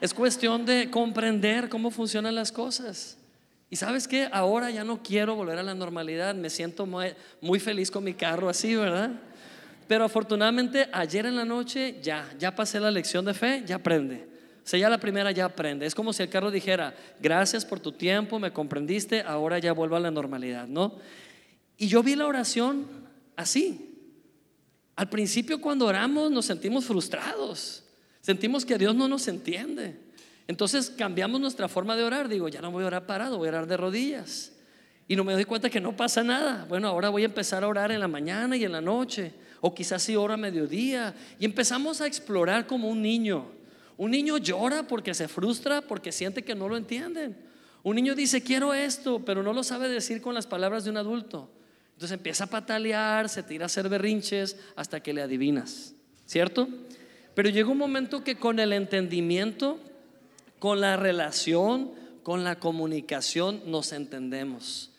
[0.00, 3.18] Es cuestión de comprender cómo funcionan las cosas.
[3.70, 7.58] Y sabes qué, ahora ya no quiero volver a la normalidad, me siento muy, muy
[7.58, 9.10] feliz con mi carro así, ¿verdad?
[9.88, 14.35] Pero afortunadamente ayer en la noche ya, ya pasé la lección de fe, ya aprende.
[14.66, 15.86] Sea, ya la primera ya aprende.
[15.86, 19.94] Es como si el carro dijera, gracias por tu tiempo, me comprendiste, ahora ya vuelvo
[19.94, 20.98] a la normalidad, ¿no?
[21.76, 22.84] Y yo vi la oración
[23.36, 23.94] así.
[24.96, 27.84] Al principio cuando oramos nos sentimos frustrados,
[28.20, 30.00] sentimos que Dios no nos entiende.
[30.48, 32.28] Entonces cambiamos nuestra forma de orar.
[32.28, 34.52] Digo, ya no voy a orar parado, voy a orar de rodillas.
[35.06, 36.66] Y no me doy cuenta que no pasa nada.
[36.68, 39.32] Bueno, ahora voy a empezar a orar en la mañana y en la noche.
[39.60, 41.14] O quizás si ora a mediodía.
[41.38, 43.55] Y empezamos a explorar como un niño.
[43.96, 47.36] Un niño llora porque se frustra, porque siente que no lo entienden.
[47.82, 50.96] Un niño dice, quiero esto, pero no lo sabe decir con las palabras de un
[50.96, 51.50] adulto.
[51.92, 55.94] Entonces empieza a patalear, se tira a hacer berrinches hasta que le adivinas,
[56.26, 56.68] ¿cierto?
[57.34, 59.78] Pero llega un momento que con el entendimiento,
[60.58, 64.90] con la relación, con la comunicación nos entendemos.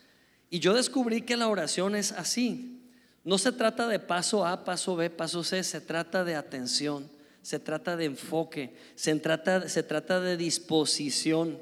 [0.49, 2.79] Y yo descubrí que la oración es así.
[3.23, 7.10] No se trata de paso A, paso B, paso C, se trata de atención,
[7.47, 11.57] se trata de enfoque, se trata, se trata de disposición.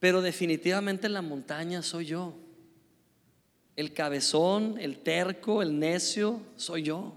[0.00, 2.34] Pero definitivamente la montaña soy yo.
[3.76, 7.14] El cabezón, el terco, el necio, soy yo.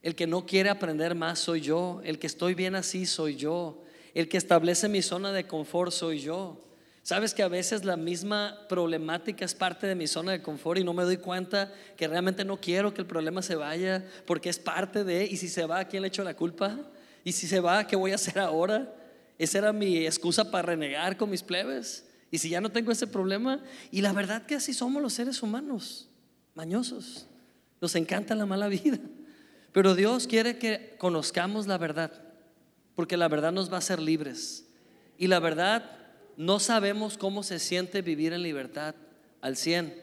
[0.00, 2.00] El que no quiere aprender más soy yo.
[2.04, 3.82] El que estoy bien así soy yo.
[4.14, 6.60] El que establece mi zona de confort soy yo.
[7.02, 10.84] Sabes que a veces la misma problemática es parte de mi zona de confort y
[10.84, 14.60] no me doy cuenta que realmente no quiero que el problema se vaya porque es
[14.60, 16.78] parte de, y si se va, ¿a quién le echo la culpa?
[17.24, 18.94] Y si se va, ¿qué voy a hacer ahora?
[19.36, 22.06] Esa era mi excusa para renegar con mis plebes.
[22.30, 23.60] Y si ya no tengo ese problema,
[23.90, 26.08] y la verdad que así somos los seres humanos,
[26.54, 27.26] mañosos,
[27.80, 28.98] nos encanta la mala vida.
[29.72, 32.12] Pero Dios quiere que conozcamos la verdad,
[32.94, 34.66] porque la verdad nos va a hacer libres.
[35.18, 36.01] Y la verdad,
[36.42, 38.96] no sabemos cómo se siente vivir en libertad
[39.40, 39.94] al 100.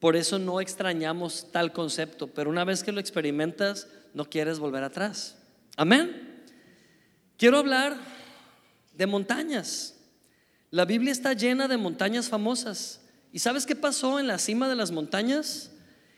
[0.00, 4.82] Por eso no extrañamos tal concepto, pero una vez que lo experimentas, no quieres volver
[4.82, 5.38] atrás.
[5.76, 6.42] Amén.
[7.36, 7.96] Quiero hablar
[8.96, 9.94] de montañas.
[10.72, 13.00] La Biblia está llena de montañas famosas.
[13.32, 15.70] ¿Y sabes qué pasó en la cima de las montañas?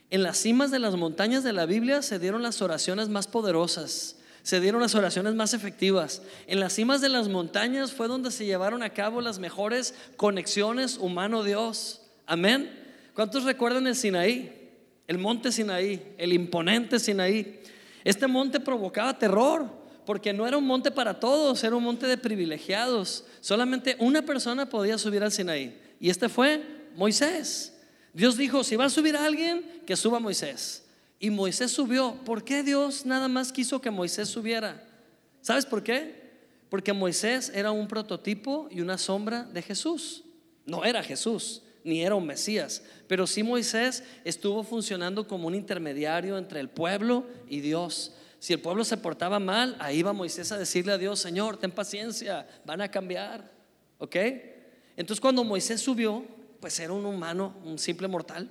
[0.09, 4.17] En las cimas de las montañas de la Biblia se dieron las oraciones más poderosas,
[4.49, 6.23] se dieron las oraciones más efectivas.
[6.47, 10.97] En las cimas de las montañas fue donde se llevaron a cabo las mejores conexiones
[10.97, 12.01] humano-Dios.
[12.25, 12.71] Amén.
[13.13, 14.71] ¿Cuántos recuerdan el Sinaí?
[15.07, 17.61] El monte Sinaí, el imponente Sinaí.
[18.05, 19.67] Este monte provocaba terror
[20.07, 23.27] porque no era un monte para todos, era un monte de privilegiados.
[23.43, 26.65] Solamente una persona podía subir al Sinaí y este fue
[26.97, 27.79] Moisés.
[28.15, 30.88] Dios dijo, si va a subir alguien, que suba Moisés.
[31.21, 32.15] Y Moisés subió.
[32.25, 34.85] ¿Por qué Dios nada más quiso que Moisés subiera?
[35.41, 36.29] ¿Sabes por qué?
[36.69, 40.25] Porque Moisés era un prototipo y una sombra de Jesús.
[40.67, 46.37] No era Jesús, ni era un Mesías, pero sí Moisés estuvo funcionando como un intermediario
[46.37, 48.13] entre el pueblo y Dios.
[48.39, 51.71] Si el pueblo se portaba mal, ahí va Moisés a decirle a Dios, Señor, ten
[51.71, 53.51] paciencia, van a cambiar.
[53.97, 54.17] ¿Ok?
[54.97, 56.25] Entonces cuando Moisés subió,
[56.61, 58.51] pues era un humano, un simple mortal.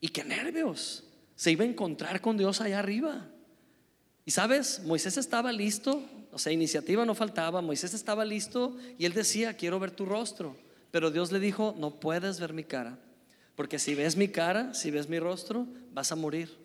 [0.00, 1.03] Y qué nervios.
[1.36, 3.28] Se iba a encontrar con Dios allá arriba.
[4.24, 9.12] Y sabes, Moisés estaba listo, o sea, iniciativa no faltaba, Moisés estaba listo y él
[9.12, 10.56] decía, quiero ver tu rostro.
[10.90, 12.98] Pero Dios le dijo, no puedes ver mi cara,
[13.56, 16.56] porque si ves mi cara, si ves mi rostro, vas a morir.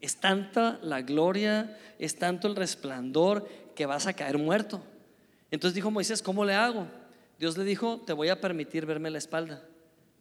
[0.00, 4.82] Es tanta la gloria, es tanto el resplandor que vas a caer muerto.
[5.50, 6.88] Entonces dijo Moisés, ¿cómo le hago?
[7.38, 9.62] Dios le dijo, te voy a permitir verme la espalda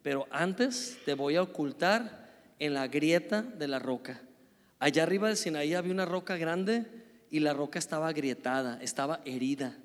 [0.03, 2.22] pero antes te voy a ocultar
[2.59, 4.21] en la grieta de la roca.
[4.79, 6.85] Allá arriba del Sinaí había una roca grande
[7.29, 9.77] y la roca estaba agrietada, estaba herida.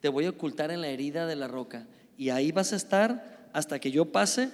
[0.00, 3.48] Te voy a ocultar en la herida de la roca y ahí vas a estar
[3.52, 4.50] hasta que yo pase,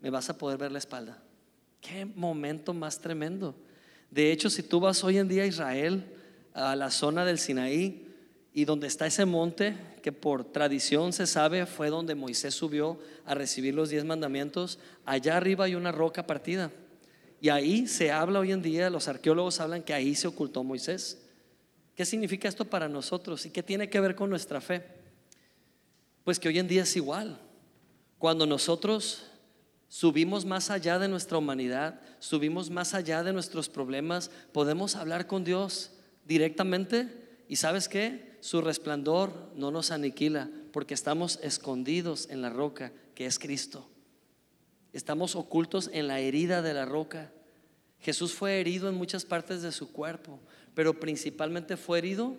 [0.00, 1.22] me vas a poder ver la espalda.
[1.80, 3.54] Qué momento más tremendo.
[4.10, 6.04] De hecho, si tú vas hoy en día a Israel,
[6.54, 8.08] a la zona del Sinaí,
[8.54, 13.34] y donde está ese monte, que por tradición se sabe fue donde Moisés subió a
[13.34, 16.70] recibir los diez mandamientos, allá arriba hay una roca partida.
[17.42, 21.20] Y ahí se habla hoy en día, los arqueólogos hablan que ahí se ocultó Moisés.
[21.96, 24.84] ¿Qué significa esto para nosotros y qué tiene que ver con nuestra fe?
[26.22, 27.40] Pues que hoy en día es igual.
[28.18, 29.24] Cuando nosotros
[29.88, 35.42] subimos más allá de nuestra humanidad, subimos más allá de nuestros problemas, podemos hablar con
[35.42, 35.90] Dios
[36.24, 38.30] directamente y sabes qué?
[38.38, 43.91] su resplandor no nos aniquila porque estamos escondidos en la roca que es Cristo.
[44.92, 47.30] Estamos ocultos en la herida de la roca.
[48.00, 50.38] Jesús fue herido en muchas partes de su cuerpo,
[50.74, 52.34] pero principalmente fue herido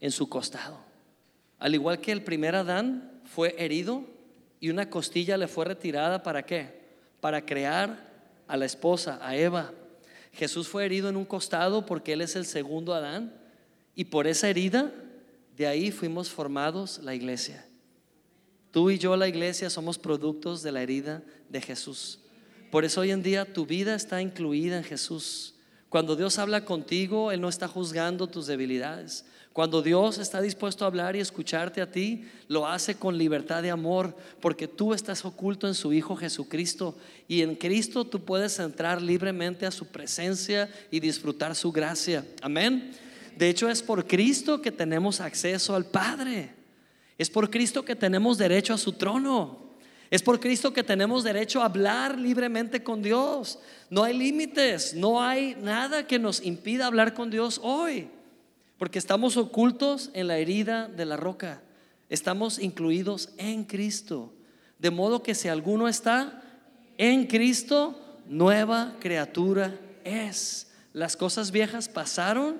[0.00, 0.78] en su costado.
[1.58, 4.04] Al igual que el primer Adán fue herido
[4.60, 6.80] y una costilla le fue retirada para qué?
[7.20, 8.06] Para crear
[8.46, 9.72] a la esposa, a Eva.
[10.32, 13.34] Jesús fue herido en un costado porque él es el segundo Adán
[13.94, 14.92] y por esa herida
[15.56, 17.66] de ahí fuimos formados la iglesia.
[18.70, 22.20] Tú y yo, la iglesia, somos productos de la herida de Jesús.
[22.70, 25.54] Por eso hoy en día tu vida está incluida en Jesús.
[25.88, 29.24] Cuando Dios habla contigo, Él no está juzgando tus debilidades.
[29.52, 33.70] Cuando Dios está dispuesto a hablar y escucharte a ti, lo hace con libertad de
[33.70, 36.94] amor, porque tú estás oculto en su Hijo Jesucristo
[37.26, 42.26] y en Cristo tú puedes entrar libremente a su presencia y disfrutar su gracia.
[42.42, 42.92] Amén.
[43.38, 46.65] De hecho, es por Cristo que tenemos acceso al Padre.
[47.18, 49.66] Es por Cristo que tenemos derecho a su trono.
[50.10, 53.58] Es por Cristo que tenemos derecho a hablar libremente con Dios.
[53.90, 58.08] No hay límites, no hay nada que nos impida hablar con Dios hoy.
[58.78, 61.62] Porque estamos ocultos en la herida de la roca.
[62.08, 64.32] Estamos incluidos en Cristo.
[64.78, 66.42] De modo que si alguno está
[66.98, 67.98] en Cristo,
[68.28, 70.70] nueva criatura es.
[70.92, 72.56] Las cosas viejas pasaron,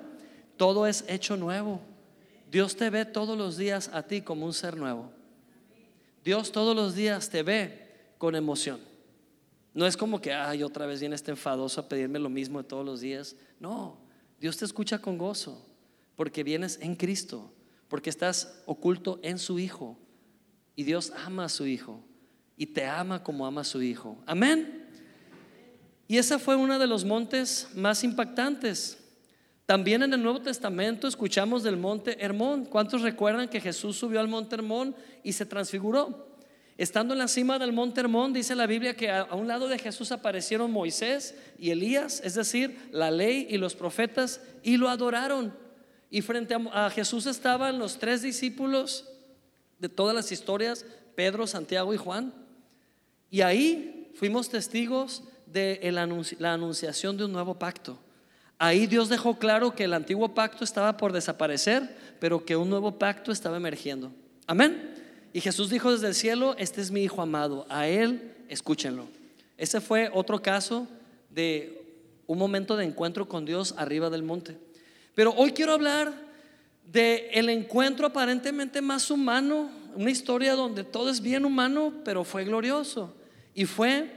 [0.56, 1.80] todo es hecho nuevo.
[2.50, 5.10] Dios te ve todos los días a ti como un ser nuevo.
[6.24, 7.86] Dios todos los días te ve
[8.18, 8.80] con emoción.
[9.74, 12.68] No es como que, ay, otra vez viene este enfadoso a pedirme lo mismo de
[12.68, 13.36] todos los días.
[13.60, 13.98] No,
[14.40, 15.64] Dios te escucha con gozo,
[16.16, 17.52] porque vienes en Cristo,
[17.88, 19.98] porque estás oculto en su Hijo.
[20.74, 22.02] Y Dios ama a su Hijo
[22.56, 24.16] y te ama como ama a su Hijo.
[24.26, 24.86] Amén.
[26.08, 28.98] Y ese fue uno de los montes más impactantes.
[29.66, 32.66] También en el Nuevo Testamento escuchamos del monte Hermón.
[32.66, 36.28] ¿Cuántos recuerdan que Jesús subió al monte Hermón y se transfiguró?
[36.78, 39.78] Estando en la cima del monte Hermón, dice la Biblia que a, un lado de
[39.78, 45.52] Jesús aparecieron Moisés y Elías, es decir, la ley y los profetas, y lo adoraron.
[46.10, 49.08] Y frente a, Jesús estaban los tres discípulos
[49.80, 52.32] de todas las historias, Pedro, Santiago y Juan.
[53.30, 55.80] Y ahí fuimos testigos de
[56.38, 57.98] la anunciación de un nuevo pacto.
[58.58, 62.98] Ahí Dios dejó claro que el antiguo pacto estaba por desaparecer, pero que un nuevo
[62.98, 64.10] pacto estaba emergiendo.
[64.46, 64.94] Amén.
[65.32, 69.06] Y Jesús dijo desde el cielo, este es mi Hijo amado, a Él escúchenlo.
[69.58, 70.86] Ese fue otro caso
[71.30, 71.82] de
[72.26, 74.56] un momento de encuentro con Dios arriba del monte.
[75.14, 76.12] Pero hoy quiero hablar
[76.90, 82.44] de el encuentro aparentemente más humano, una historia donde todo es bien humano, pero fue
[82.44, 83.14] glorioso.
[83.54, 84.10] Y fue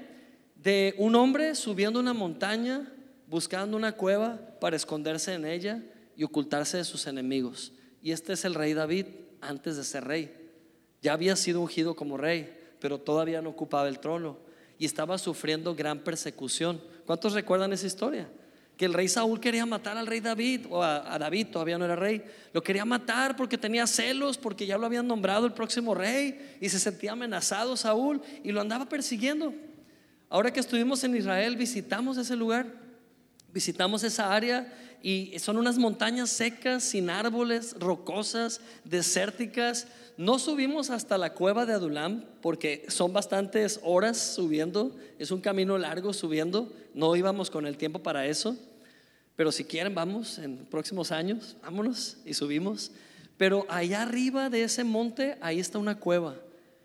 [0.56, 2.91] de un hombre subiendo una montaña,
[3.30, 5.84] buscando una cueva para esconderse en ella
[6.15, 7.72] y ocultarse de sus enemigos.
[8.02, 9.06] Y este es el rey David
[9.39, 10.36] antes de ser rey.
[11.02, 14.38] Ya había sido ungido como rey, pero todavía no ocupaba el trono
[14.78, 16.82] y estaba sufriendo gran persecución.
[17.06, 18.30] ¿Cuántos recuerdan esa historia?
[18.78, 21.98] Que el rey Saúl quería matar al rey David, o a, David todavía no era
[21.98, 26.58] rey, lo quería matar porque tenía celos, porque ya lo habían nombrado el próximo rey
[26.62, 29.54] y se sentía amenazado Saúl y lo andaba persiguiendo.
[30.30, 32.88] Ahora que estuvimos en Israel, visitamos ese lugar,
[33.53, 39.88] visitamos esa área y son unas montañas secas, sin árboles, rocosas, desérticas.
[40.17, 45.77] No subimos hasta la cueva de Adulam porque son bastantes horas subiendo, es un camino
[45.77, 48.57] largo subiendo, no íbamos con el tiempo para eso,
[49.38, 52.91] pero si quieren vamos en próximos años, vámonos y subimos.
[53.38, 56.35] Pero allá arriba de ese monte, ahí está una cueva.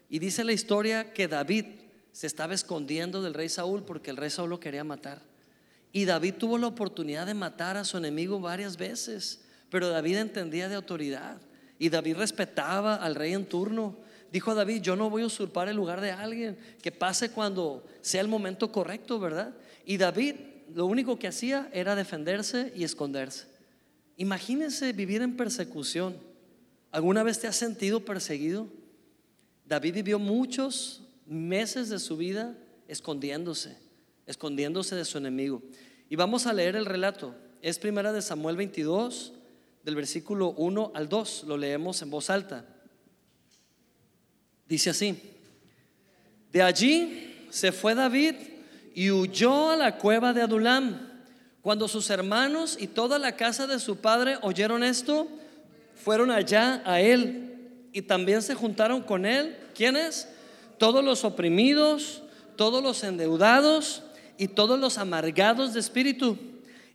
[0.09, 1.64] Y dice la historia que David,
[2.12, 5.20] se estaba escondiendo del rey Saúl porque el rey Saúl lo quería matar.
[5.95, 10.69] Y David tuvo la oportunidad de matar a su enemigo varias veces, pero David entendía
[10.69, 11.41] de autoridad
[11.79, 13.97] y David respetaba al rey en turno.
[14.33, 17.87] Dijo a David, yo no voy a usurpar el lugar de alguien, que pase cuando
[18.01, 19.55] sea el momento correcto, ¿verdad?
[19.87, 20.35] Y David
[20.75, 23.47] lo único que hacía era defenderse y esconderse.
[24.17, 26.17] Imagínense vivir en persecución.
[26.91, 28.67] ¿Alguna vez te has sentido perseguido?
[29.65, 33.79] David vivió muchos meses de su vida escondiéndose,
[34.27, 35.63] escondiéndose de su enemigo.
[36.09, 37.35] Y vamos a leer el relato.
[37.63, 39.33] Es primera de Samuel 22,
[39.83, 41.45] del versículo 1 al 2.
[41.47, 42.65] Lo leemos en voz alta.
[44.69, 45.21] Dice así.
[46.53, 48.35] De allí se fue David
[48.95, 51.11] y huyó a la cueva de Adulam.
[51.63, 55.29] Cuando sus hermanos y toda la casa de su padre oyeron esto,
[55.95, 59.57] fueron allá a él y también se juntaron con él.
[59.75, 60.29] ¿Quiénes?
[60.79, 62.23] todos los oprimidos,
[62.57, 64.03] todos los endeudados
[64.38, 66.38] y todos los amargados de espíritu.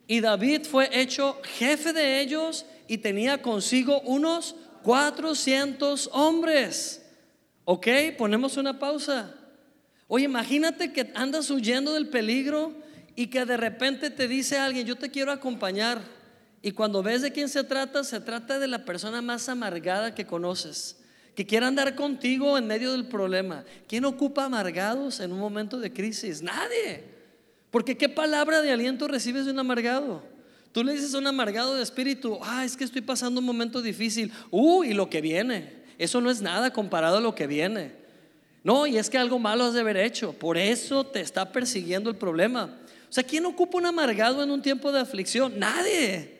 [0.06, 7.02] Y David fue hecho jefe de ellos y tenía consigo unos 400 hombres.
[7.64, 7.86] Ok,
[8.18, 9.34] ponemos una pausa.
[10.08, 12.74] Oye, imagínate que andas huyendo del peligro
[13.14, 16.00] y que de repente te dice alguien, yo te quiero acompañar.
[16.62, 20.26] Y cuando ves de quién se trata, se trata de la persona más amargada que
[20.26, 20.96] conoces
[21.34, 23.64] que quiera andar contigo en medio del problema.
[23.88, 26.42] ¿Quién ocupa amargados en un momento de crisis?
[26.42, 27.19] Nadie.
[27.70, 30.22] Porque ¿qué palabra de aliento recibes de un amargado?
[30.72, 33.82] Tú le dices a un amargado de espíritu, ah, es que estoy pasando un momento
[33.82, 34.32] difícil.
[34.50, 35.80] Uh, y lo que viene.
[35.98, 37.92] Eso no es nada comparado a lo que viene.
[38.62, 40.32] No, y es que algo malo has de haber hecho.
[40.32, 42.78] Por eso te está persiguiendo el problema.
[43.08, 45.58] O sea, ¿quién ocupa un amargado en un tiempo de aflicción?
[45.58, 46.38] Nadie.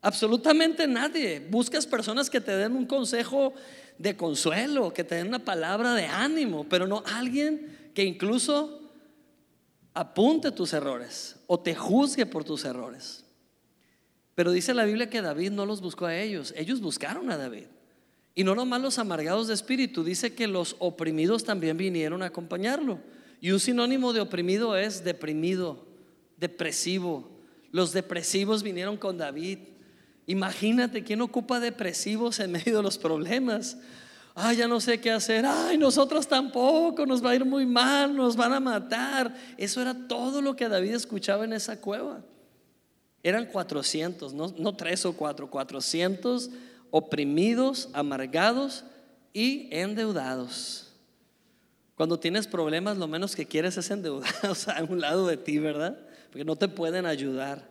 [0.00, 1.40] Absolutamente nadie.
[1.40, 3.52] Buscas personas que te den un consejo
[3.98, 8.85] de consuelo, que te den una palabra de ánimo, pero no alguien que incluso
[9.96, 13.24] apunte tus errores o te juzgue por tus errores.
[14.34, 17.64] Pero dice la Biblia que David no los buscó a ellos, ellos buscaron a David.
[18.34, 22.98] Y no nomás los amargados de espíritu, dice que los oprimidos también vinieron a acompañarlo.
[23.40, 25.86] Y un sinónimo de oprimido es deprimido,
[26.36, 27.30] depresivo.
[27.72, 29.60] Los depresivos vinieron con David.
[30.26, 33.78] Imagínate quién ocupa depresivos en medio de los problemas.
[34.38, 35.46] Ay, ya no sé qué hacer.
[35.46, 39.34] Ay, nosotros tampoco, nos va a ir muy mal, nos van a matar.
[39.56, 42.22] Eso era todo lo que David escuchaba en esa cueva.
[43.22, 46.50] Eran 400, no, tres o cuatro, 400
[46.90, 48.84] oprimidos, amargados
[49.32, 50.92] y endeudados.
[51.94, 55.98] Cuando tienes problemas, lo menos que quieres es endeudados a un lado de ti, ¿verdad?
[56.30, 57.70] Porque no te pueden ayudar.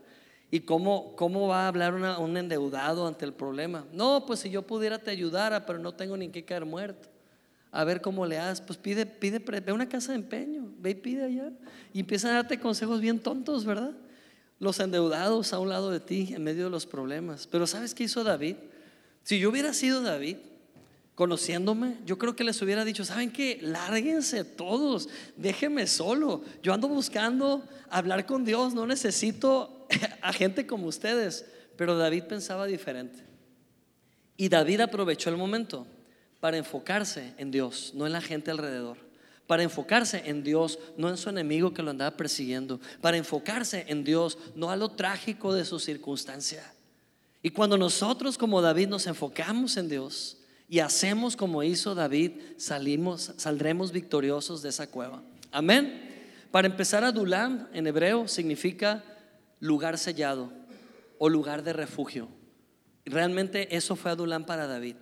[0.55, 3.85] ¿Y cómo, cómo va a hablar un endeudado ante el problema?
[3.91, 7.09] No, pues si yo pudiera te ayudara, pero no tengo ni que caer muerto.
[7.73, 8.61] A ver cómo le haces.
[8.61, 11.51] Pues pide, pide, ve una casa de empeño, ve y pide allá.
[11.91, 13.91] Y empiezan a darte consejos bien tontos, ¿verdad?
[14.57, 17.47] Los endeudados a un lado de ti en medio de los problemas.
[17.47, 18.55] Pero ¿sabes qué hizo David?
[19.23, 20.37] Si yo hubiera sido David,
[21.15, 23.59] conociéndome, yo creo que les hubiera dicho, ¿saben qué?
[23.61, 26.43] Lárguense todos, déjenme solo.
[26.63, 29.74] Yo ando buscando hablar con Dios, no necesito
[30.21, 31.45] a gente como ustedes.
[31.75, 33.19] Pero David pensaba diferente.
[34.37, 35.87] Y David aprovechó el momento
[36.39, 38.97] para enfocarse en Dios, no en la gente alrededor.
[39.47, 42.79] Para enfocarse en Dios, no en su enemigo que lo andaba persiguiendo.
[43.01, 46.73] Para enfocarse en Dios, no a lo trágico de su circunstancia.
[47.43, 53.33] Y cuando nosotros como David nos enfocamos en Dios, y hacemos como hizo David, salimos,
[53.37, 55.21] saldremos victoriosos de esa cueva.
[55.51, 56.01] Amén.
[56.51, 59.03] Para empezar, Adulam en hebreo significa
[59.65, 60.51] lugar sellado
[61.17, 62.27] o lugar de refugio.
[63.05, 64.95] Realmente eso fue Adulam para David.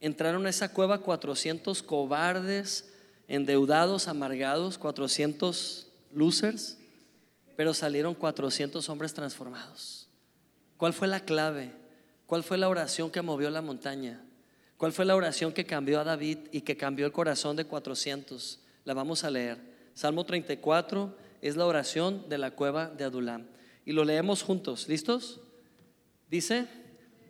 [0.00, 2.92] Entraron a esa cueva 400 cobardes,
[3.28, 6.78] endeudados, amargados, 400 losers,
[7.56, 10.08] pero salieron 400 hombres transformados.
[10.76, 11.72] ¿Cuál fue la clave?
[12.26, 14.20] ¿Cuál fue la oración que movió la montaña?
[14.76, 18.58] ¿Cuál fue la oración que cambió a David y que cambió el corazón de 400?
[18.84, 19.58] La vamos a leer.
[19.94, 23.46] Salmo 34 es la oración de la cueva de Adulam.
[23.84, 24.88] Y lo leemos juntos.
[24.88, 25.40] ¿Listos?
[26.30, 26.66] Dice,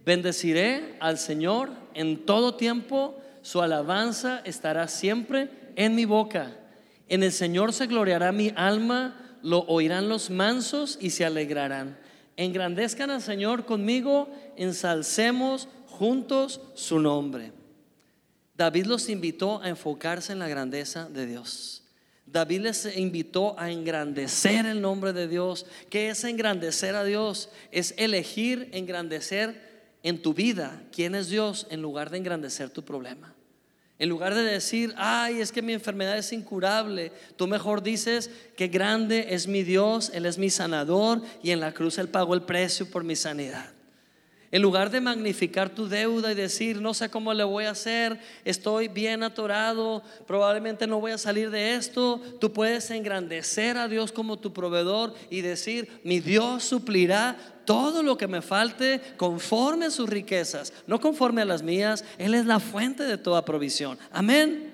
[0.05, 6.57] bendeciré al Señor en todo tiempo, su alabanza estará siempre en mi boca.
[7.09, 11.98] En el Señor se gloriará mi alma, lo oirán los mansos y se alegrarán.
[12.36, 17.53] Engrandezcan al Señor conmigo, ensalcemos juntos su nombre.
[18.55, 21.81] David los invitó a enfocarse en la grandeza de Dios.
[22.32, 25.66] David les invitó a engrandecer el nombre de Dios.
[25.90, 27.50] ¿Qué es engrandecer a Dios?
[27.70, 29.70] Es elegir engrandecer
[30.02, 33.34] en tu vida quién es Dios en lugar de engrandecer tu problema.
[33.98, 38.66] En lugar de decir, ay, es que mi enfermedad es incurable, tú mejor dices que
[38.66, 42.42] grande es mi Dios, Él es mi sanador y en la cruz Él pagó el
[42.42, 43.70] precio por mi sanidad.
[44.53, 48.20] En lugar de magnificar tu deuda y decir, no sé cómo le voy a hacer,
[48.44, 54.12] estoy bien atorado, probablemente no voy a salir de esto, tú puedes engrandecer a Dios
[54.12, 59.90] como tu proveedor y decir, mi Dios suplirá todo lo que me falte conforme a
[59.90, 62.05] sus riquezas, no conforme a las mías.
[62.18, 63.98] Él es la fuente de toda provisión.
[64.11, 64.70] Amén.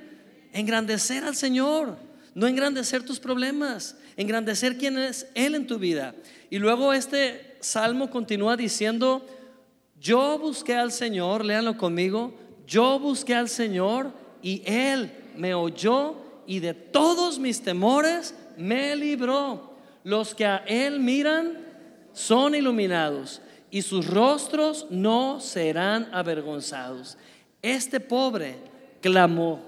[0.52, 1.96] Engrandecer al Señor,
[2.34, 6.16] no engrandecer tus problemas, engrandecer quién es Él en tu vida.
[6.50, 9.24] Y luego este salmo continúa diciendo,
[10.00, 12.34] yo busqué al Señor, léanlo conmigo,
[12.66, 19.72] yo busqué al Señor y Él me oyó y de todos mis temores me libró.
[20.04, 21.58] Los que a Él miran
[22.12, 23.40] son iluminados
[23.70, 27.18] y sus rostros no serán avergonzados.
[27.60, 28.56] Este pobre
[29.00, 29.60] clamó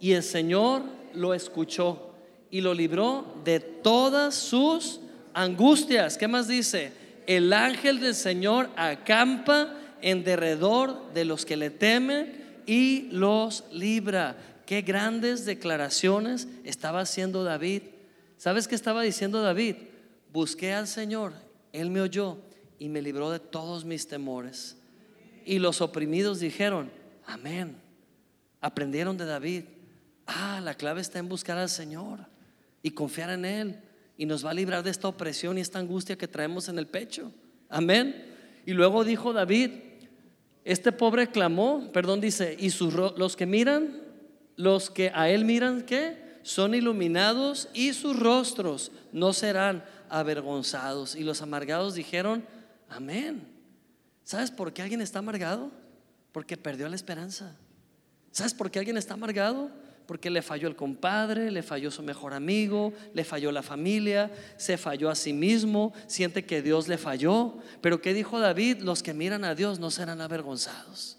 [0.00, 0.82] y el Señor
[1.14, 2.10] lo escuchó
[2.50, 5.00] y lo libró de todas sus
[5.32, 6.18] angustias.
[6.18, 6.92] ¿Qué más dice?
[7.28, 14.34] El ángel del Señor acampa en derredor de los que le temen y los libra.
[14.64, 17.82] Qué grandes declaraciones estaba haciendo David.
[18.38, 19.76] ¿Sabes qué estaba diciendo David?
[20.32, 21.34] Busqué al Señor,
[21.74, 22.38] Él me oyó
[22.78, 24.78] y me libró de todos mis temores.
[25.44, 26.90] Y los oprimidos dijeron,
[27.26, 27.76] amén.
[28.62, 29.64] Aprendieron de David.
[30.26, 32.20] Ah, la clave está en buscar al Señor
[32.82, 33.82] y confiar en Él
[34.18, 36.88] y nos va a librar de esta opresión y esta angustia que traemos en el
[36.88, 37.32] pecho.
[37.70, 38.26] Amén.
[38.66, 39.70] Y luego dijo David,
[40.64, 44.02] este pobre clamó, perdón, dice, y sus, los que miran,
[44.56, 46.40] los que a él miran, ¿qué?
[46.42, 51.14] Son iluminados y sus rostros no serán avergonzados.
[51.14, 52.44] Y los amargados dijeron,
[52.88, 53.46] amén.
[54.24, 55.70] ¿Sabes por qué alguien está amargado?
[56.32, 57.56] Porque perdió la esperanza.
[58.32, 59.70] ¿Sabes por qué alguien está amargado?
[60.08, 64.78] Porque le falló el compadre, le falló su mejor amigo, le falló la familia, se
[64.78, 67.58] falló a sí mismo, siente que Dios le falló.
[67.82, 68.78] Pero ¿qué dijo David?
[68.78, 71.18] Los que miran a Dios no serán avergonzados.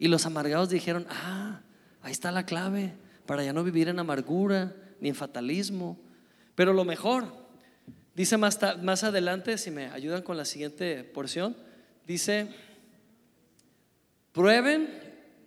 [0.00, 1.60] Y los amargados dijeron, ah,
[2.02, 5.96] ahí está la clave para ya no vivir en amargura ni en fatalismo.
[6.56, 7.32] Pero lo mejor,
[8.16, 11.56] dice más, más adelante, si me ayudan con la siguiente porción,
[12.04, 12.48] dice,
[14.32, 15.03] prueben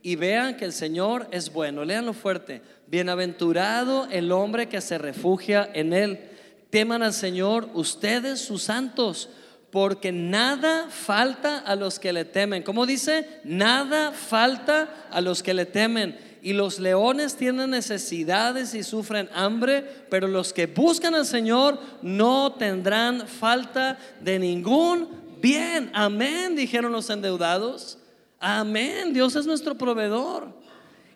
[0.08, 1.84] y vean que el Señor es bueno.
[1.84, 2.62] Léanlo fuerte.
[2.88, 6.30] Bienaventurado el hombre que se refugia en él.
[6.70, 9.28] Teman al Señor ustedes sus santos,
[9.70, 12.64] porque nada falta a los que le temen.
[12.64, 13.42] ¿Cómo dice?
[13.44, 16.18] Nada falta a los que le temen.
[16.42, 22.54] Y los leones tienen necesidades y sufren hambre, pero los que buscan al Señor no
[22.54, 25.10] tendrán falta de ningún
[25.42, 25.92] bien.
[25.94, 27.98] Amén, dijeron los endeudados.
[28.40, 30.54] Amén, Dios es nuestro proveedor.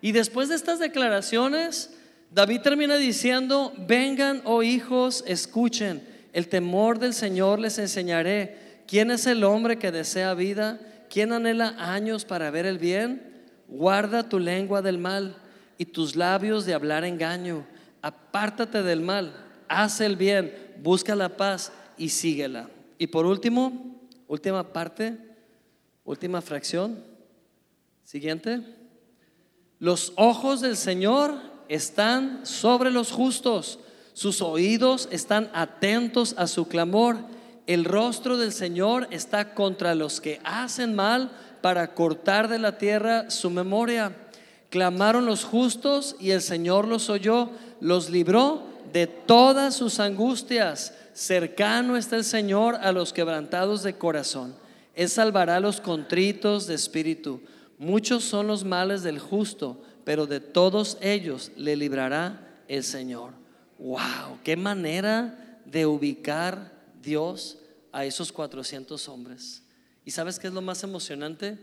[0.00, 1.90] Y después de estas declaraciones,
[2.30, 6.02] David termina diciendo, vengan, oh hijos, escuchen,
[6.32, 8.82] el temor del Señor les enseñaré.
[8.86, 10.80] ¿Quién es el hombre que desea vida?
[11.08, 13.22] ¿Quién anhela años para ver el bien?
[13.68, 15.36] Guarda tu lengua del mal
[15.78, 17.66] y tus labios de hablar engaño.
[18.00, 19.32] Apártate del mal,
[19.68, 22.68] haz el bien, busca la paz y síguela.
[22.98, 25.16] Y por último, última parte,
[26.04, 27.11] última fracción.
[28.12, 28.60] Siguiente.
[29.78, 31.34] Los ojos del Señor
[31.70, 33.78] están sobre los justos,
[34.12, 37.16] sus oídos están atentos a su clamor.
[37.66, 41.30] El rostro del Señor está contra los que hacen mal
[41.62, 44.14] para cortar de la tierra su memoria.
[44.68, 47.48] Clamaron los justos y el Señor los oyó,
[47.80, 50.92] los libró de todas sus angustias.
[51.14, 54.54] Cercano está el Señor a los quebrantados de corazón.
[54.94, 57.40] Él salvará a los contritos de espíritu.
[57.78, 63.32] Muchos son los males del justo, pero de todos ellos le librará el Señor.
[63.78, 64.38] ¡Wow!
[64.44, 67.58] ¡Qué manera de ubicar Dios
[67.90, 69.62] a esos 400 hombres!
[70.04, 71.58] ¿Y sabes qué es lo más emocionante?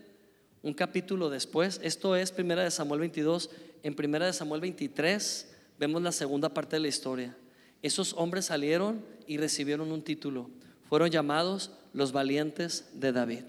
[0.62, 3.50] Un capítulo después, esto es Primera de Samuel 22,
[3.84, 7.38] en Primera de Samuel 23 vemos la segunda parte de la historia.
[7.82, 10.50] Esos hombres salieron y recibieron un título.
[10.90, 13.44] Fueron llamados los valientes de David,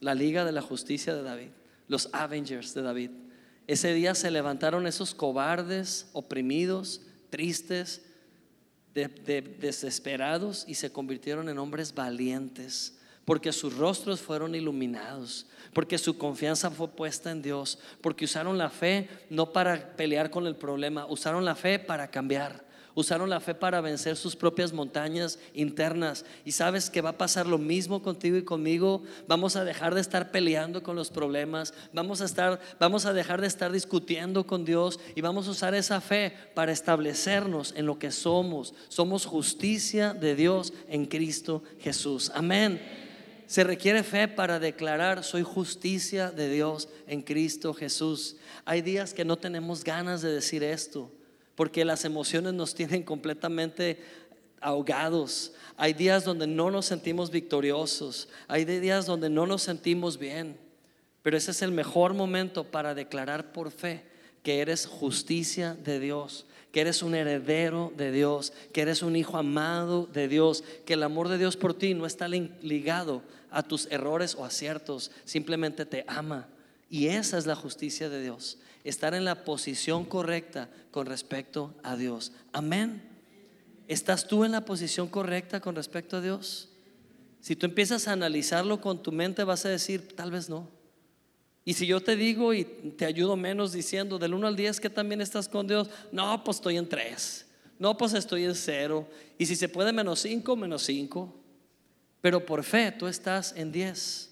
[0.00, 1.48] la Liga de la Justicia de David
[1.88, 3.10] los Avengers de David.
[3.66, 8.02] Ese día se levantaron esos cobardes, oprimidos, tristes,
[8.94, 16.70] desesperados y se convirtieron en hombres valientes, porque sus rostros fueron iluminados, porque su confianza
[16.70, 21.44] fue puesta en Dios, porque usaron la fe no para pelear con el problema, usaron
[21.44, 22.65] la fe para cambiar
[22.96, 26.24] usaron la fe para vencer sus propias montañas internas.
[26.44, 29.02] Y sabes que va a pasar lo mismo contigo y conmigo.
[29.28, 33.42] Vamos a dejar de estar peleando con los problemas, vamos a estar vamos a dejar
[33.42, 37.98] de estar discutiendo con Dios y vamos a usar esa fe para establecernos en lo
[37.98, 38.74] que somos.
[38.88, 42.32] Somos justicia de Dios en Cristo Jesús.
[42.34, 42.80] Amén.
[43.46, 48.36] Se requiere fe para declarar, soy justicia de Dios en Cristo Jesús.
[48.64, 51.12] Hay días que no tenemos ganas de decir esto
[51.56, 53.98] porque las emociones nos tienen completamente
[54.60, 55.52] ahogados.
[55.76, 60.58] Hay días donde no nos sentimos victoriosos, hay días donde no nos sentimos bien,
[61.22, 64.04] pero ese es el mejor momento para declarar por fe
[64.42, 69.36] que eres justicia de Dios, que eres un heredero de Dios, que eres un hijo
[69.36, 73.86] amado de Dios, que el amor de Dios por ti no está ligado a tus
[73.90, 76.48] errores o aciertos, simplemente te ama.
[76.88, 78.58] Y esa es la justicia de Dios
[78.88, 82.32] estar en la posición correcta con respecto a Dios.
[82.52, 83.02] Amén.
[83.88, 86.68] ¿Estás tú en la posición correcta con respecto a Dios?
[87.40, 90.68] Si tú empiezas a analizarlo con tu mente, vas a decir, tal vez no.
[91.64, 94.90] Y si yo te digo y te ayudo menos diciendo, del 1 al 10, que
[94.90, 95.90] también estás con Dios?
[96.12, 97.46] No, pues estoy en 3.
[97.78, 99.06] No, pues estoy en 0.
[99.36, 101.34] Y si se puede menos 5, menos 5.
[102.20, 104.28] Pero por fe tú estás en 10.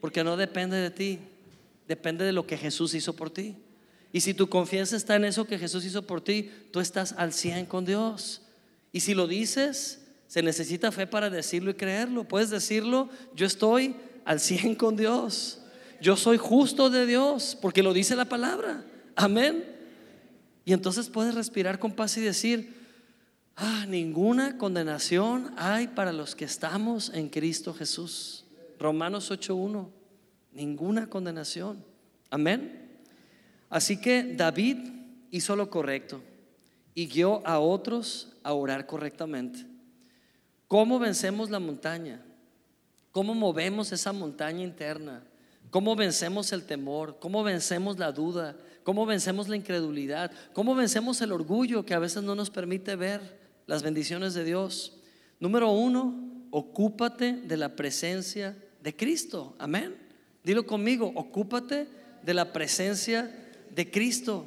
[0.00, 1.18] Porque no depende de ti.
[1.88, 3.56] Depende de lo que Jesús hizo por ti.
[4.12, 7.32] Y si tu confianza está en eso que Jesús hizo por ti, tú estás al
[7.32, 8.42] 100 con Dios.
[8.92, 12.24] Y si lo dices, se necesita fe para decirlo y creerlo.
[12.24, 15.60] Puedes decirlo, yo estoy al 100 con Dios.
[16.00, 18.84] Yo soy justo de Dios, porque lo dice la palabra.
[19.16, 19.64] Amén.
[20.66, 22.74] Y entonces puedes respirar con paz y decir,
[23.56, 28.44] ah, ninguna condenación hay para los que estamos en Cristo Jesús.
[28.78, 29.97] Romanos 8.1
[30.52, 31.84] ninguna condenación.
[32.30, 33.00] Amén.
[33.70, 34.78] Así que David
[35.30, 36.20] hizo lo correcto
[36.94, 39.66] y guió a otros a orar correctamente.
[40.66, 42.22] ¿Cómo vencemos la montaña?
[43.12, 45.22] ¿Cómo movemos esa montaña interna?
[45.70, 47.18] ¿Cómo vencemos el temor?
[47.20, 48.56] ¿Cómo vencemos la duda?
[48.84, 50.30] ¿Cómo vencemos la incredulidad?
[50.54, 54.98] ¿Cómo vencemos el orgullo que a veces no nos permite ver las bendiciones de Dios?
[55.40, 59.54] Número uno, ocúpate de la presencia de Cristo.
[59.58, 60.07] Amén.
[60.48, 61.86] Dilo conmigo, ocúpate
[62.22, 63.30] de la presencia
[63.68, 64.46] de Cristo.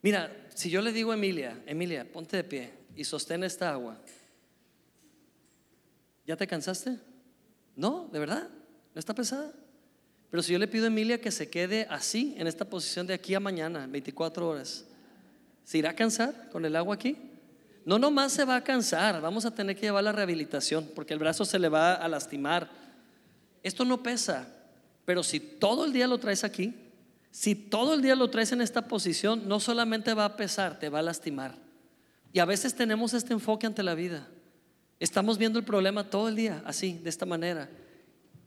[0.00, 4.00] Mira, si yo le digo a Emilia, Emilia, ponte de pie y sostén esta agua.
[6.24, 7.00] ¿Ya te cansaste?
[7.74, 8.48] No, de verdad,
[8.94, 9.52] no está pesada.
[10.30, 13.14] Pero si yo le pido a Emilia que se quede así, en esta posición de
[13.14, 14.84] aquí a mañana, 24 horas,
[15.64, 17.16] ¿se irá a cansar con el agua aquí?
[17.84, 21.18] No nomás se va a cansar, vamos a tener que llevar la rehabilitación porque el
[21.18, 22.70] brazo se le va a lastimar.
[23.64, 24.61] Esto no pesa,
[25.04, 26.74] pero si todo el día lo traes aquí,
[27.30, 30.88] si todo el día lo traes en esta posición, no solamente va a pesar, te
[30.88, 31.56] va a lastimar.
[32.32, 34.28] Y a veces tenemos este enfoque ante la vida.
[35.00, 37.68] Estamos viendo el problema todo el día, así, de esta manera.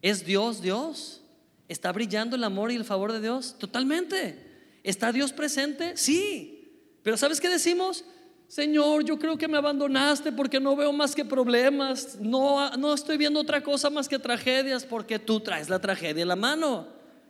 [0.01, 1.21] ¿Es Dios Dios?
[1.67, 3.55] ¿Está brillando el amor y el favor de Dios?
[3.57, 4.79] Totalmente.
[4.83, 5.97] ¿Está Dios presente?
[5.97, 6.99] Sí.
[7.01, 8.05] Pero ¿sabes qué decimos?
[8.47, 12.17] Señor, yo creo que me abandonaste porque no veo más que problemas.
[12.19, 16.27] No, no estoy viendo otra cosa más que tragedias porque tú traes la tragedia en
[16.27, 16.87] la mano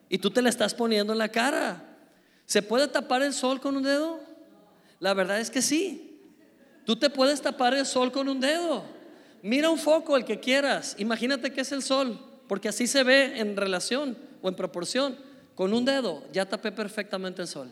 [0.09, 1.83] y tú te la estás poniendo en la cara.
[2.45, 4.19] ¿Se puede tapar el sol con un dedo?
[4.99, 6.19] La verdad es que sí.
[6.85, 8.83] Tú te puedes tapar el sol con un dedo.
[9.41, 10.95] Mira un foco, el que quieras.
[10.99, 15.17] Imagínate que es el sol, porque así se ve en relación o en proporción.
[15.55, 17.69] Con un dedo ya tapé perfectamente el sol.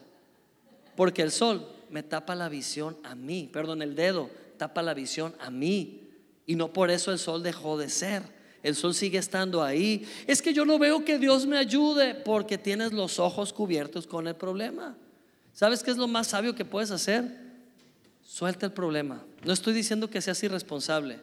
[0.96, 3.48] Porque el sol me tapa la visión a mí.
[3.54, 4.28] Perdón, el dedo
[4.58, 6.10] tapa la visión a mí.
[6.48, 8.24] Y no por eso el sol dejó de ser.
[8.64, 10.04] El sol sigue estando ahí.
[10.26, 14.28] Es que yo no veo que Dios me ayude porque tienes los ojos cubiertos con
[14.28, 14.98] el problema.
[15.54, 17.30] ¿Sabes qué es lo más sabio que puedes hacer?
[18.24, 19.24] Suelta el problema.
[19.44, 21.20] No estoy diciendo que seas irresponsable.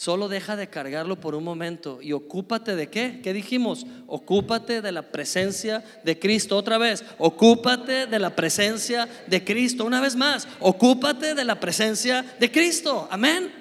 [0.00, 3.20] Solo deja de cargarlo por un momento y ocúpate de qué?
[3.22, 3.84] ¿Qué dijimos?
[4.06, 6.56] Ocúpate de la presencia de Cristo.
[6.56, 9.84] Otra vez, ocúpate de la presencia de Cristo.
[9.84, 13.08] Una vez más, ocúpate de la presencia de Cristo.
[13.10, 13.52] Amén.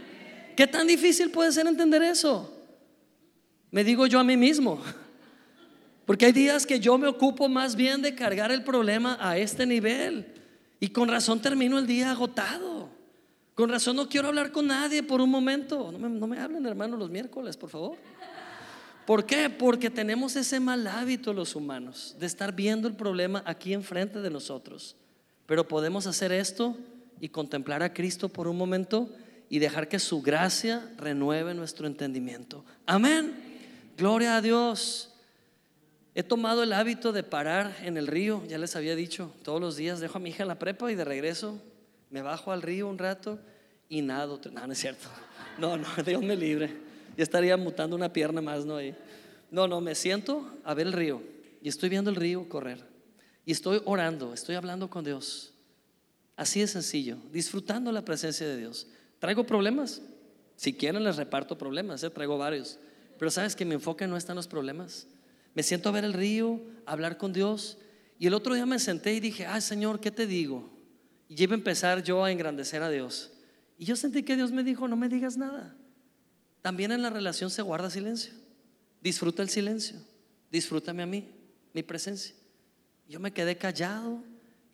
[0.55, 2.57] ¿Qué tan difícil puede ser entender eso?
[3.69, 4.81] Me digo yo a mí mismo.
[6.05, 9.65] Porque hay días que yo me ocupo más bien de cargar el problema a este
[9.65, 10.25] nivel.
[10.79, 12.78] Y con razón termino el día agotado.
[13.59, 15.91] Con razón no quiero hablar con nadie por un momento.
[15.91, 17.97] No me, hablen, hermano, los miércoles, por favor.
[19.05, 19.49] ¿Por qué?
[19.49, 24.29] Porque tenemos ese mal hábito los humanos de estar viendo el problema aquí enfrente de
[24.29, 24.95] nosotros.
[25.45, 26.77] Pero podemos hacer esto
[27.19, 29.09] y contemplar a Cristo por un momento
[29.49, 32.63] y dejar que su gracia renueve nuestro entendimiento.
[32.85, 33.33] Amén.
[33.97, 35.11] Gloria a Dios.
[36.15, 39.75] He tomado el hábito de parar en el río, ya les había dicho, todos los
[39.75, 41.59] días dejo a mi hija en la prepa y de regreso
[42.09, 43.39] me bajo al río un rato
[43.87, 44.39] y nado.
[44.51, 45.07] No, no es cierto.
[45.57, 46.69] No, no, Dios me libre.
[47.17, 48.77] Ya estaría mutando una pierna más, ¿no?
[49.51, 51.21] No, no, me siento a ver el río
[51.61, 52.83] y estoy viendo el río correr.
[53.45, 55.53] Y estoy orando, estoy hablando con Dios.
[56.35, 58.87] Así de sencillo, disfrutando la presencia de Dios.
[59.19, 60.01] ¿Traigo problemas?
[60.55, 62.09] Si quieren les reparto problemas, ¿eh?
[62.09, 62.79] traigo varios.
[63.17, 65.07] Pero sabes que mi enfoque no está en los problemas.
[65.53, 67.77] Me siento a ver el río, a hablar con Dios.
[68.17, 70.69] Y el otro día me senté y dije, ay Señor, ¿qué te digo?
[71.29, 73.31] Y iba a empezar yo a engrandecer a Dios.
[73.77, 75.75] Y yo sentí que Dios me dijo, no me digas nada.
[76.61, 78.33] También en la relación se guarda silencio.
[79.01, 79.97] Disfruta el silencio.
[80.51, 81.29] Disfrútame a mí,
[81.73, 82.35] mi presencia.
[83.07, 84.23] Yo me quedé callado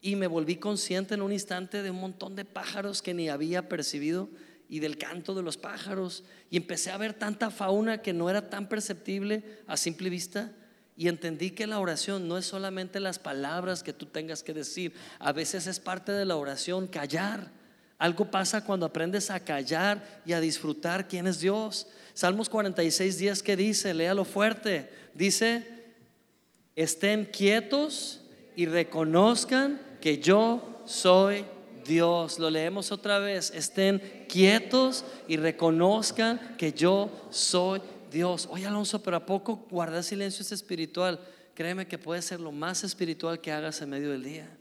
[0.02, 3.68] y me volví consciente en un instante de un montón de pájaros que ni había
[3.68, 4.30] percibido
[4.70, 6.24] y del canto de los pájaros.
[6.50, 10.54] Y empecé a ver tanta fauna que no era tan perceptible a simple vista
[10.98, 14.94] y entendí que la oración no es solamente las palabras que tú tengas que decir,
[15.20, 17.52] a veces es parte de la oración callar.
[17.98, 21.88] Algo pasa cuando aprendes a callar y a disfrutar quién es Dios.
[22.14, 25.86] Salmos 46, días que dice, léalo fuerte, dice,
[26.76, 28.22] estén quietos
[28.56, 31.46] y reconozcan que yo soy
[31.86, 32.40] Dios.
[32.40, 39.18] Lo leemos otra vez, estén quietos y reconozcan que yo soy Dios, oye Alonso, pero
[39.18, 41.20] ¿a poco guardar silencio es espiritual?
[41.54, 44.58] Créeme que puede ser lo más espiritual que hagas en medio del día.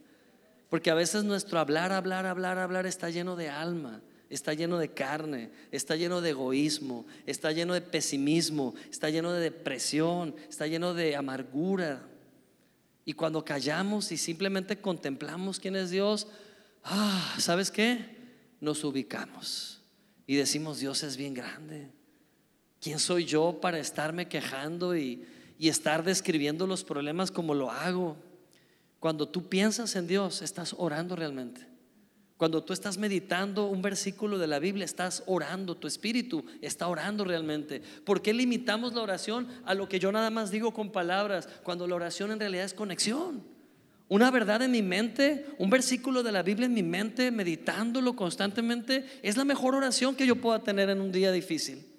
[0.71, 4.93] Porque a veces nuestro hablar, hablar, hablar, hablar está lleno de alma, está lleno de
[4.93, 10.95] carne, está lleno de egoísmo, está lleno de pesimismo, está lleno de depresión, está lleno
[10.95, 12.09] de amargura.
[13.05, 16.27] Y cuando callamos y simplemente contemplamos quién es Dios,
[16.83, 18.17] ah, ¿sabes qué?
[18.61, 19.81] Nos ubicamos
[20.27, 21.93] y decimos, Dios es bien grande.
[22.85, 25.27] ¿Quién soy yo para estarme quejando y,
[25.59, 28.19] estar describiendo los problemas como lo hago?
[29.01, 31.67] Cuando tú piensas en Dios, estás orando realmente.
[32.37, 37.25] Cuando tú estás meditando un versículo de la Biblia, estás orando, tu espíritu está orando
[37.25, 37.81] realmente.
[38.05, 41.87] ¿Por qué limitamos la oración a lo que yo nada más digo con palabras, cuando
[41.87, 43.43] la oración en realidad es conexión?
[44.09, 49.07] Una verdad en mi mente, un versículo de la Biblia en mi mente, meditándolo constantemente,
[49.23, 51.94] es la mejor oración que yo pueda tener en un día difícil.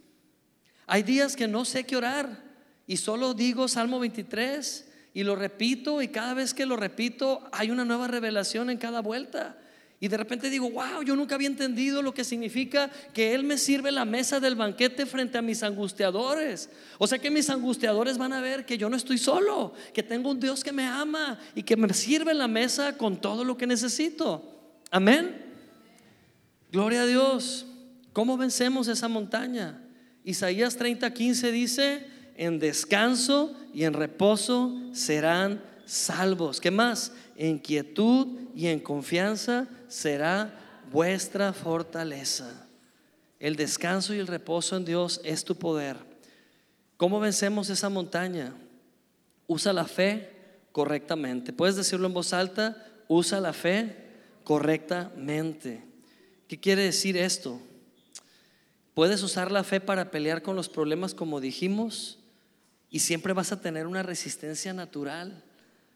[0.88, 2.44] Hay días que no sé qué orar
[2.88, 7.72] y solo digo Salmo 23 y lo repito y cada vez que lo repito hay
[7.72, 9.58] una nueva revelación en cada vuelta.
[10.00, 13.58] Y de repente digo, wow, yo nunca había entendido lo que significa que Él me
[13.58, 16.70] sirve la mesa del banquete frente a mis angustiadores.
[16.98, 20.30] O sea que mis angustiadores van a ver que yo no estoy solo, que tengo
[20.30, 23.66] un Dios que me ama y que me sirve la mesa con todo lo que
[23.66, 24.44] necesito.
[24.92, 25.44] Amén.
[26.72, 27.66] Gloria a Dios.
[28.12, 29.82] ¿Cómo vencemos esa montaña?
[30.26, 36.60] Isaías 30:15 dice, en descanso y en reposo serán salvos.
[36.60, 37.14] ¿Qué más?
[37.36, 40.60] En quietud y en confianza será
[40.92, 42.68] vuestra fortaleza.
[43.40, 45.98] El descanso y el reposo en Dios es tu poder.
[46.98, 48.54] ¿Cómo vencemos esa montaña?
[49.46, 50.32] Usa la fe
[50.72, 51.54] correctamente.
[51.54, 53.96] Puedes decirlo en voz alta, usa la fe
[54.44, 55.84] correctamente.
[56.48, 57.62] ¿Qué quiere decir esto?
[58.96, 62.18] Puedes usar la fe para pelear con los problemas como dijimos
[62.90, 65.44] y siempre vas a tener una resistencia natural,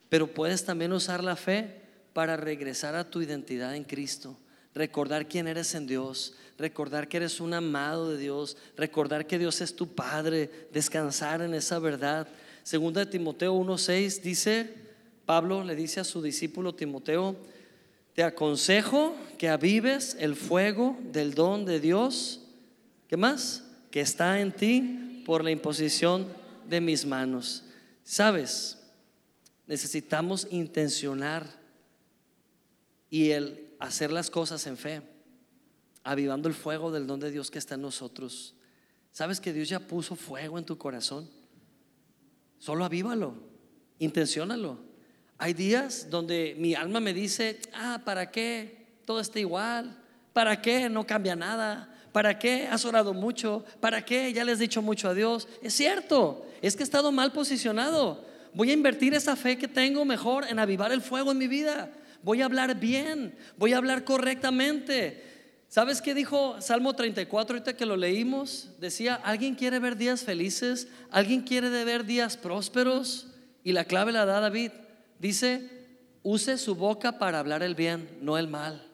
[0.09, 1.81] pero puedes también usar la fe
[2.11, 4.35] para regresar a tu identidad en Cristo,
[4.75, 9.61] recordar quién eres en Dios, recordar que eres un amado de Dios, recordar que Dios
[9.61, 12.27] es tu Padre, descansar en esa verdad.
[12.63, 14.73] Segunda de Timoteo 1:6 dice,
[15.25, 17.37] Pablo le dice a su discípulo Timoteo,
[18.13, 22.38] te aconsejo que avives el fuego del don de Dios,
[23.09, 23.65] ¿qué más?
[23.91, 26.27] Que está en ti por la imposición
[26.69, 27.65] de mis manos.
[28.03, 28.77] ¿Sabes?
[29.67, 31.45] Necesitamos intencionar
[33.09, 35.01] y el hacer las cosas en fe,
[36.03, 38.55] avivando el fuego del don de Dios que está en nosotros.
[39.11, 41.29] ¿Sabes que Dios ya puso fuego en tu corazón?
[42.59, 43.35] Solo avívalo,
[43.97, 44.79] intencionalo.
[45.37, 48.99] Hay días donde mi alma me dice, ah, ¿para qué?
[49.05, 49.97] Todo está igual.
[50.33, 50.89] ¿Para qué?
[50.89, 51.88] No cambia nada.
[52.11, 52.67] ¿Para qué?
[52.67, 53.63] Has orado mucho.
[53.79, 54.31] ¿Para qué?
[54.33, 55.47] Ya le has dicho mucho a Dios.
[55.61, 58.25] Es cierto, es que he estado mal posicionado.
[58.53, 61.91] Voy a invertir esa fe que tengo mejor en avivar el fuego en mi vida
[62.23, 65.25] voy a hablar bien, voy a hablar correctamente.
[65.67, 68.69] ¿Sabes qué dijo Salmo 34 ahorita que lo leímos?
[68.79, 70.87] Decía, ¿alguien quiere ver días felices?
[71.11, 73.27] ¿Alguien quiere ver días prósperos?
[73.63, 74.71] Y la clave la da David.
[75.19, 75.69] Dice,
[76.23, 78.88] use su boca para hablar el bien, no el mal.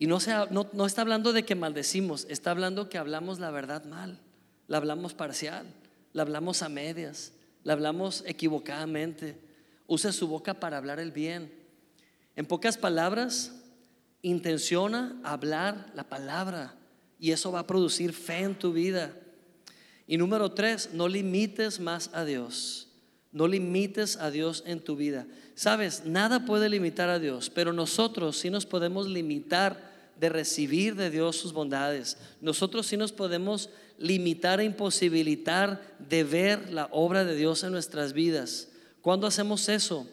[0.00, 0.18] Y no,
[0.50, 4.18] no, no está hablando de que maldecimos, está hablando que hablamos la verdad mal,
[4.66, 5.66] la hablamos parcial,
[6.14, 7.34] la hablamos a medias,
[7.64, 9.38] la hablamos equivocadamente.
[9.86, 11.52] Use su boca para hablar el bien.
[12.34, 13.52] En pocas palabras,
[14.22, 16.74] intenciona hablar la palabra
[17.18, 19.14] y eso va a producir fe en tu vida.
[20.06, 22.88] Y número tres, no limites más a Dios.
[23.32, 25.26] No limites a Dios en tu vida.
[25.54, 29.89] Sabes, nada puede limitar a Dios, pero nosotros sí nos podemos limitar
[30.20, 32.18] de recibir de Dios sus bondades.
[32.40, 38.12] Nosotros sí nos podemos limitar e imposibilitar de ver la obra de Dios en nuestras
[38.12, 38.68] vidas.
[39.00, 40.06] ¿Cuándo hacemos eso?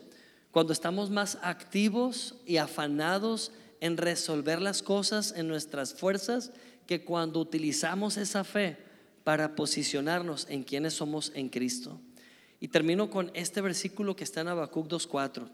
[0.57, 6.51] cuando estamos más activos y afanados en resolver las cosas en nuestras fuerzas
[6.87, 8.75] que cuando utilizamos esa fe
[9.23, 12.01] para posicionarnos en quienes somos en Cristo.
[12.59, 15.47] Y termino con este versículo que está en Habacuc 2.4.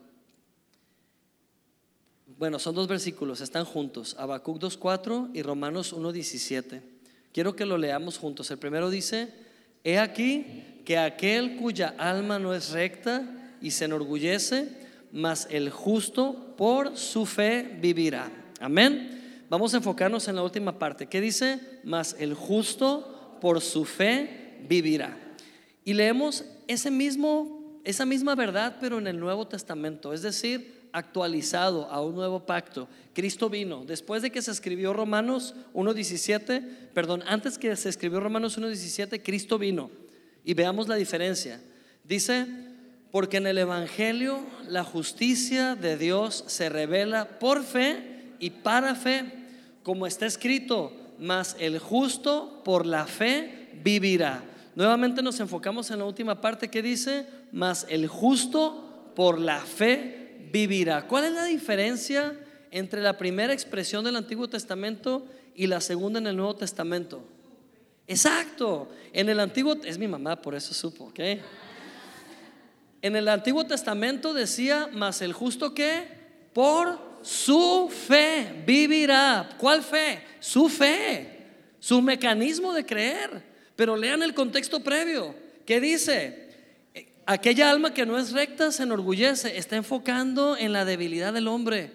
[2.43, 6.81] Bueno, son dos versículos, están juntos, Habacuc 2.4 y Romanos 1.17.
[7.31, 8.51] Quiero que lo leamos juntos.
[8.51, 9.29] El primero dice,
[9.85, 13.23] he aquí que aquel cuya alma no es recta
[13.61, 14.67] y se enorgullece,
[15.13, 18.29] mas el justo por su fe vivirá.
[18.59, 19.45] Amén.
[19.49, 21.07] Vamos a enfocarnos en la última parte.
[21.07, 21.61] ¿Qué dice?
[21.85, 25.17] Mas el justo por su fe vivirá.
[25.85, 31.89] Y leemos ese mismo, esa misma verdad, pero en el Nuevo Testamento, es decir, actualizado
[31.91, 32.87] a un nuevo pacto.
[33.13, 33.83] Cristo vino.
[33.85, 36.63] Después de que se escribió Romanos 1.17,
[36.93, 39.91] perdón, antes que se escribió Romanos 1.17, Cristo vino.
[40.45, 41.59] Y veamos la diferencia.
[42.03, 42.45] Dice,
[43.11, 49.25] porque en el Evangelio la justicia de Dios se revela por fe y para fe,
[49.83, 54.43] como está escrito, mas el justo por la fe vivirá.
[54.75, 60.22] Nuevamente nos enfocamos en la última parte que dice, mas el justo por la fe
[60.53, 61.07] vivirá.
[61.07, 62.39] ¿Cuál es la diferencia
[62.69, 65.25] entre la primera expresión del Antiguo Testamento
[65.55, 67.25] y la segunda en el Nuevo Testamento?
[68.07, 68.87] Exacto.
[69.11, 71.19] En el Antiguo, es mi mamá, por eso supo, ¿ok?
[73.01, 76.03] En el Antiguo Testamento decía, mas el justo que
[76.53, 79.49] por su fe vivirá.
[79.57, 80.21] ¿Cuál fe?
[80.39, 81.47] Su fe,
[81.79, 83.41] su mecanismo de creer.
[83.75, 85.33] Pero lean el contexto previo.
[85.65, 86.42] ¿Qué dice?
[87.25, 91.91] Aquella alma que no es recta se enorgullece, está enfocando en la debilidad del hombre.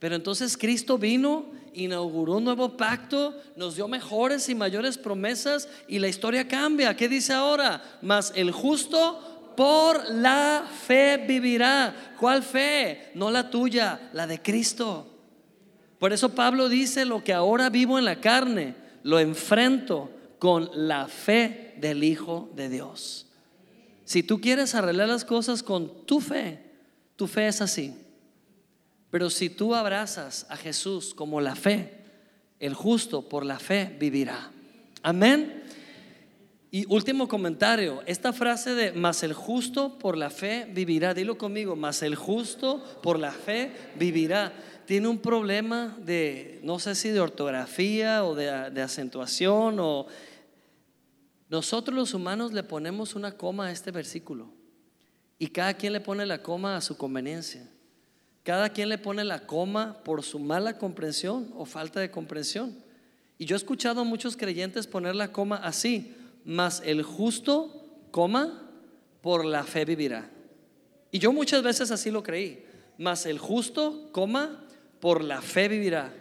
[0.00, 6.00] Pero entonces Cristo vino, inauguró un nuevo pacto, nos dio mejores y mayores promesas y
[6.00, 6.96] la historia cambia.
[6.96, 7.82] ¿Qué dice ahora?
[8.02, 12.14] Mas el justo por la fe vivirá.
[12.18, 13.12] ¿Cuál fe?
[13.14, 15.06] No la tuya, la de Cristo.
[16.00, 18.74] Por eso Pablo dice, lo que ahora vivo en la carne,
[19.04, 20.10] lo enfrento
[20.40, 23.31] con la fe del Hijo de Dios.
[24.12, 26.58] Si tú quieres arreglar las cosas con tu fe,
[27.16, 27.96] tu fe es así.
[29.10, 31.94] Pero si tú abrazas a Jesús como la fe,
[32.60, 34.50] el justo por la fe vivirá.
[35.02, 35.62] Amén.
[36.70, 41.74] Y último comentario, esta frase de más el justo por la fe vivirá, dilo conmigo,
[41.74, 44.52] más el justo por la fe vivirá.
[44.84, 50.06] Tiene un problema de, no sé si de ortografía o de, de acentuación o...
[51.52, 54.48] Nosotros los humanos le ponemos una coma a este versículo
[55.38, 57.68] y cada quien le pone la coma a su conveniencia.
[58.42, 62.74] Cada quien le pone la coma por su mala comprensión o falta de comprensión.
[63.36, 68.70] Y yo he escuchado a muchos creyentes poner la coma así, mas el justo, coma,
[69.20, 70.30] por la fe vivirá.
[71.10, 72.64] Y yo muchas veces así lo creí,
[72.96, 74.64] mas el justo, coma,
[75.00, 76.14] por la fe vivirá.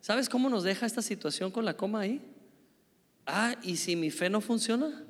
[0.00, 2.35] ¿Sabes cómo nos deja esta situación con la coma ahí?
[3.26, 5.04] Ah, y si mi fe no funciona,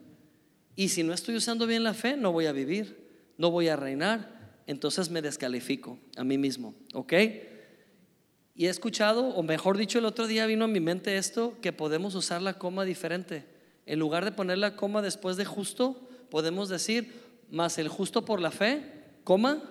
[0.75, 2.97] y si no estoy usando bien la fe, no voy a vivir,
[3.39, 7.13] no voy a reinar, entonces me descalifico a mí mismo, ¿ok?
[8.55, 11.73] Y he escuchado, o mejor dicho, el otro día vino a mi mente esto, que
[11.73, 13.45] podemos usar la coma diferente.
[13.85, 17.13] En lugar de poner la coma después de justo, podemos decir,
[17.51, 18.83] más el justo por la fe,
[19.25, 19.63] coma,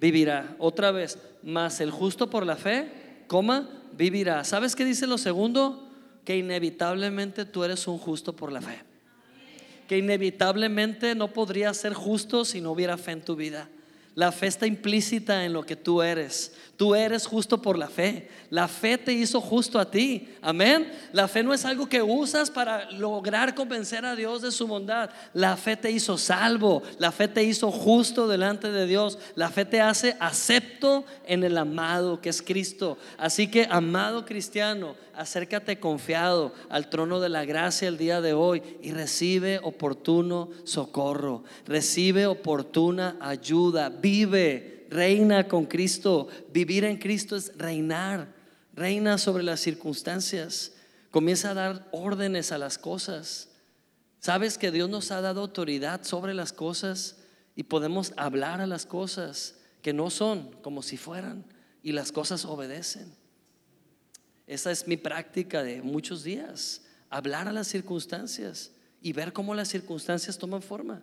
[0.00, 0.56] vivirá.
[0.58, 2.90] Otra vez, más el justo por la fe,
[3.28, 4.42] coma, vivirá.
[4.44, 5.85] ¿Sabes qué dice lo segundo?
[6.26, 8.80] Que inevitablemente tú eres un justo por la fe.
[9.88, 13.70] Que inevitablemente no podrías ser justo si no hubiera fe en tu vida.
[14.14, 16.54] La fe está implícita en lo que tú eres.
[16.76, 18.28] Tú eres justo por la fe.
[18.50, 20.28] La fe te hizo justo a ti.
[20.42, 20.92] Amén.
[21.12, 25.08] La fe no es algo que usas para lograr convencer a Dios de su bondad.
[25.32, 26.82] La fe te hizo salvo.
[26.98, 29.18] La fe te hizo justo delante de Dios.
[29.36, 32.98] La fe te hace acepto en el amado que es Cristo.
[33.16, 38.62] Así que, amado cristiano, acércate confiado al trono de la gracia el día de hoy
[38.82, 41.42] y recibe oportuno socorro.
[41.64, 43.88] Recibe oportuna ayuda.
[43.88, 46.28] Vive reina con Cristo.
[46.52, 48.34] Vivir en Cristo es reinar.
[48.74, 50.72] Reina sobre las circunstancias.
[51.10, 53.48] Comienza a dar órdenes a las cosas.
[54.20, 57.16] Sabes que Dios nos ha dado autoridad sobre las cosas
[57.54, 61.44] y podemos hablar a las cosas que no son como si fueran
[61.82, 63.14] y las cosas obedecen.
[64.46, 69.68] Esa es mi práctica de muchos días, hablar a las circunstancias y ver cómo las
[69.68, 71.02] circunstancias toman forma.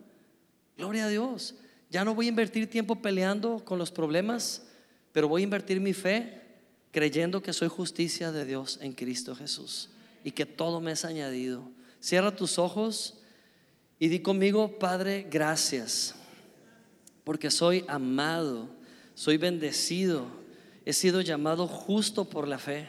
[0.76, 1.54] Gloria a Dios.
[1.94, 4.66] Ya no voy a invertir tiempo peleando con los problemas,
[5.12, 6.42] pero voy a invertir mi fe
[6.90, 9.90] creyendo que soy justicia de Dios en Cristo Jesús
[10.24, 11.62] y que todo me es añadido.
[12.00, 13.20] Cierra tus ojos
[14.00, 16.16] y di conmigo, Padre, gracias,
[17.22, 18.70] porque soy amado,
[19.14, 20.26] soy bendecido,
[20.84, 22.88] he sido llamado justo por la fe.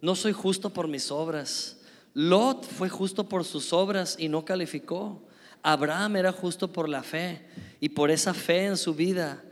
[0.00, 1.78] No soy justo por mis obras.
[2.14, 5.24] Lot fue justo por sus obras y no calificó.
[5.60, 7.44] Abraham era justo por la fe
[7.80, 9.42] y por esa fe en su vida,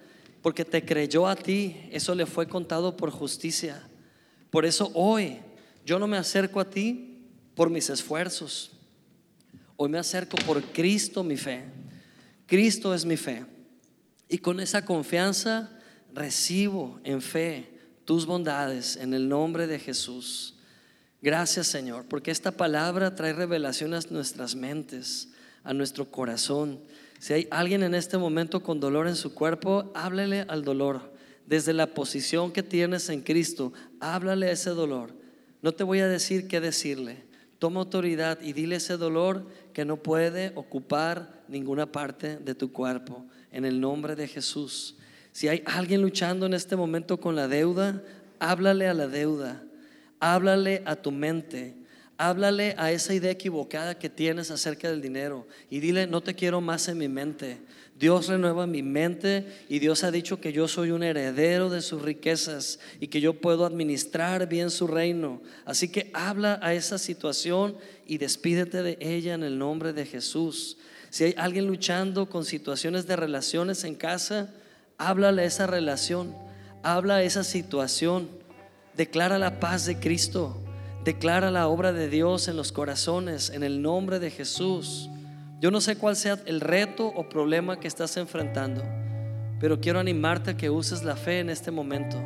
[0.42, 3.82] porque te creyó a ti, eso le fue contado por justicia.
[4.50, 5.38] Por eso hoy
[5.84, 7.24] yo no me acerco a ti
[7.54, 8.72] por mis esfuerzos.
[9.76, 11.64] Hoy me acerco por Cristo mi fe.
[12.46, 13.44] Cristo es mi fe.
[14.28, 15.70] Y con esa confianza
[16.12, 17.70] recibo en fe
[18.04, 20.54] tus bondades en el nombre de Jesús.
[21.22, 25.28] Gracias Señor, porque esta palabra trae revelaciones a nuestras mentes
[25.66, 26.80] a nuestro corazón.
[27.18, 31.12] Si hay alguien en este momento con dolor en su cuerpo, háblele al dolor.
[31.46, 35.14] Desde la posición que tienes en Cristo, háblale a ese dolor.
[35.62, 37.24] No te voy a decir qué decirle.
[37.58, 43.24] Toma autoridad y dile ese dolor que no puede ocupar ninguna parte de tu cuerpo.
[43.50, 44.96] En el nombre de Jesús.
[45.32, 48.02] Si hay alguien luchando en este momento con la deuda,
[48.38, 49.62] háblale a la deuda.
[50.18, 51.75] Háblale a tu mente.
[52.18, 56.62] Háblale a esa idea equivocada que tienes acerca del dinero y dile, no te quiero
[56.62, 57.58] más en mi mente.
[57.98, 62.02] Dios renueva mi mente y Dios ha dicho que yo soy un heredero de sus
[62.02, 65.42] riquezas y que yo puedo administrar bien su reino.
[65.64, 70.78] Así que habla a esa situación y despídete de ella en el nombre de Jesús.
[71.10, 74.54] Si hay alguien luchando con situaciones de relaciones en casa,
[74.98, 76.34] háblale a esa relación,
[76.82, 78.28] habla a esa situación,
[78.94, 80.65] declara la paz de Cristo.
[81.06, 85.08] Declara la obra de Dios en los corazones en el nombre de Jesús.
[85.60, 88.82] Yo no sé cuál sea el reto o problema que estás enfrentando,
[89.60, 92.20] pero quiero animarte a que uses la fe en este momento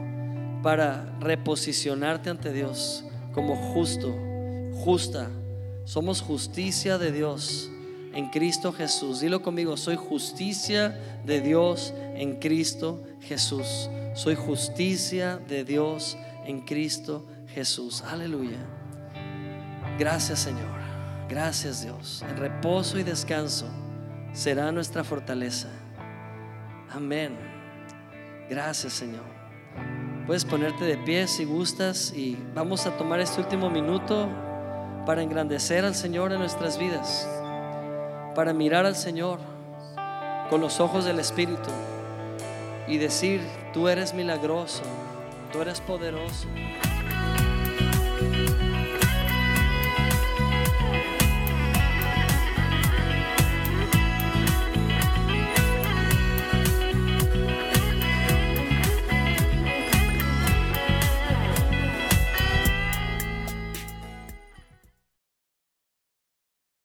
[0.62, 3.05] para reposicionarte ante Dios
[3.35, 4.16] como justo,
[4.83, 5.28] justa.
[5.85, 7.70] Somos justicia de Dios
[8.14, 9.20] en Cristo Jesús.
[9.20, 13.91] Dilo conmigo, soy justicia de Dios en Cristo Jesús.
[14.14, 16.16] Soy justicia de Dios
[16.47, 17.39] en Cristo Jesús.
[18.07, 18.59] Aleluya.
[19.98, 20.80] Gracias Señor.
[21.28, 22.24] Gracias Dios.
[22.28, 23.66] En reposo y descanso
[24.32, 25.68] será nuestra fortaleza.
[26.90, 27.36] Amén.
[28.48, 29.24] Gracias Señor.
[30.26, 34.28] Puedes ponerte de pie si gustas y vamos a tomar este último minuto
[35.05, 37.28] para engrandecer al Señor en nuestras vidas,
[38.34, 39.40] para mirar al Señor
[40.51, 41.70] con los ojos del Espíritu
[42.86, 43.40] y decir,
[43.72, 44.82] tú eres milagroso,
[45.53, 46.46] tú eres poderoso.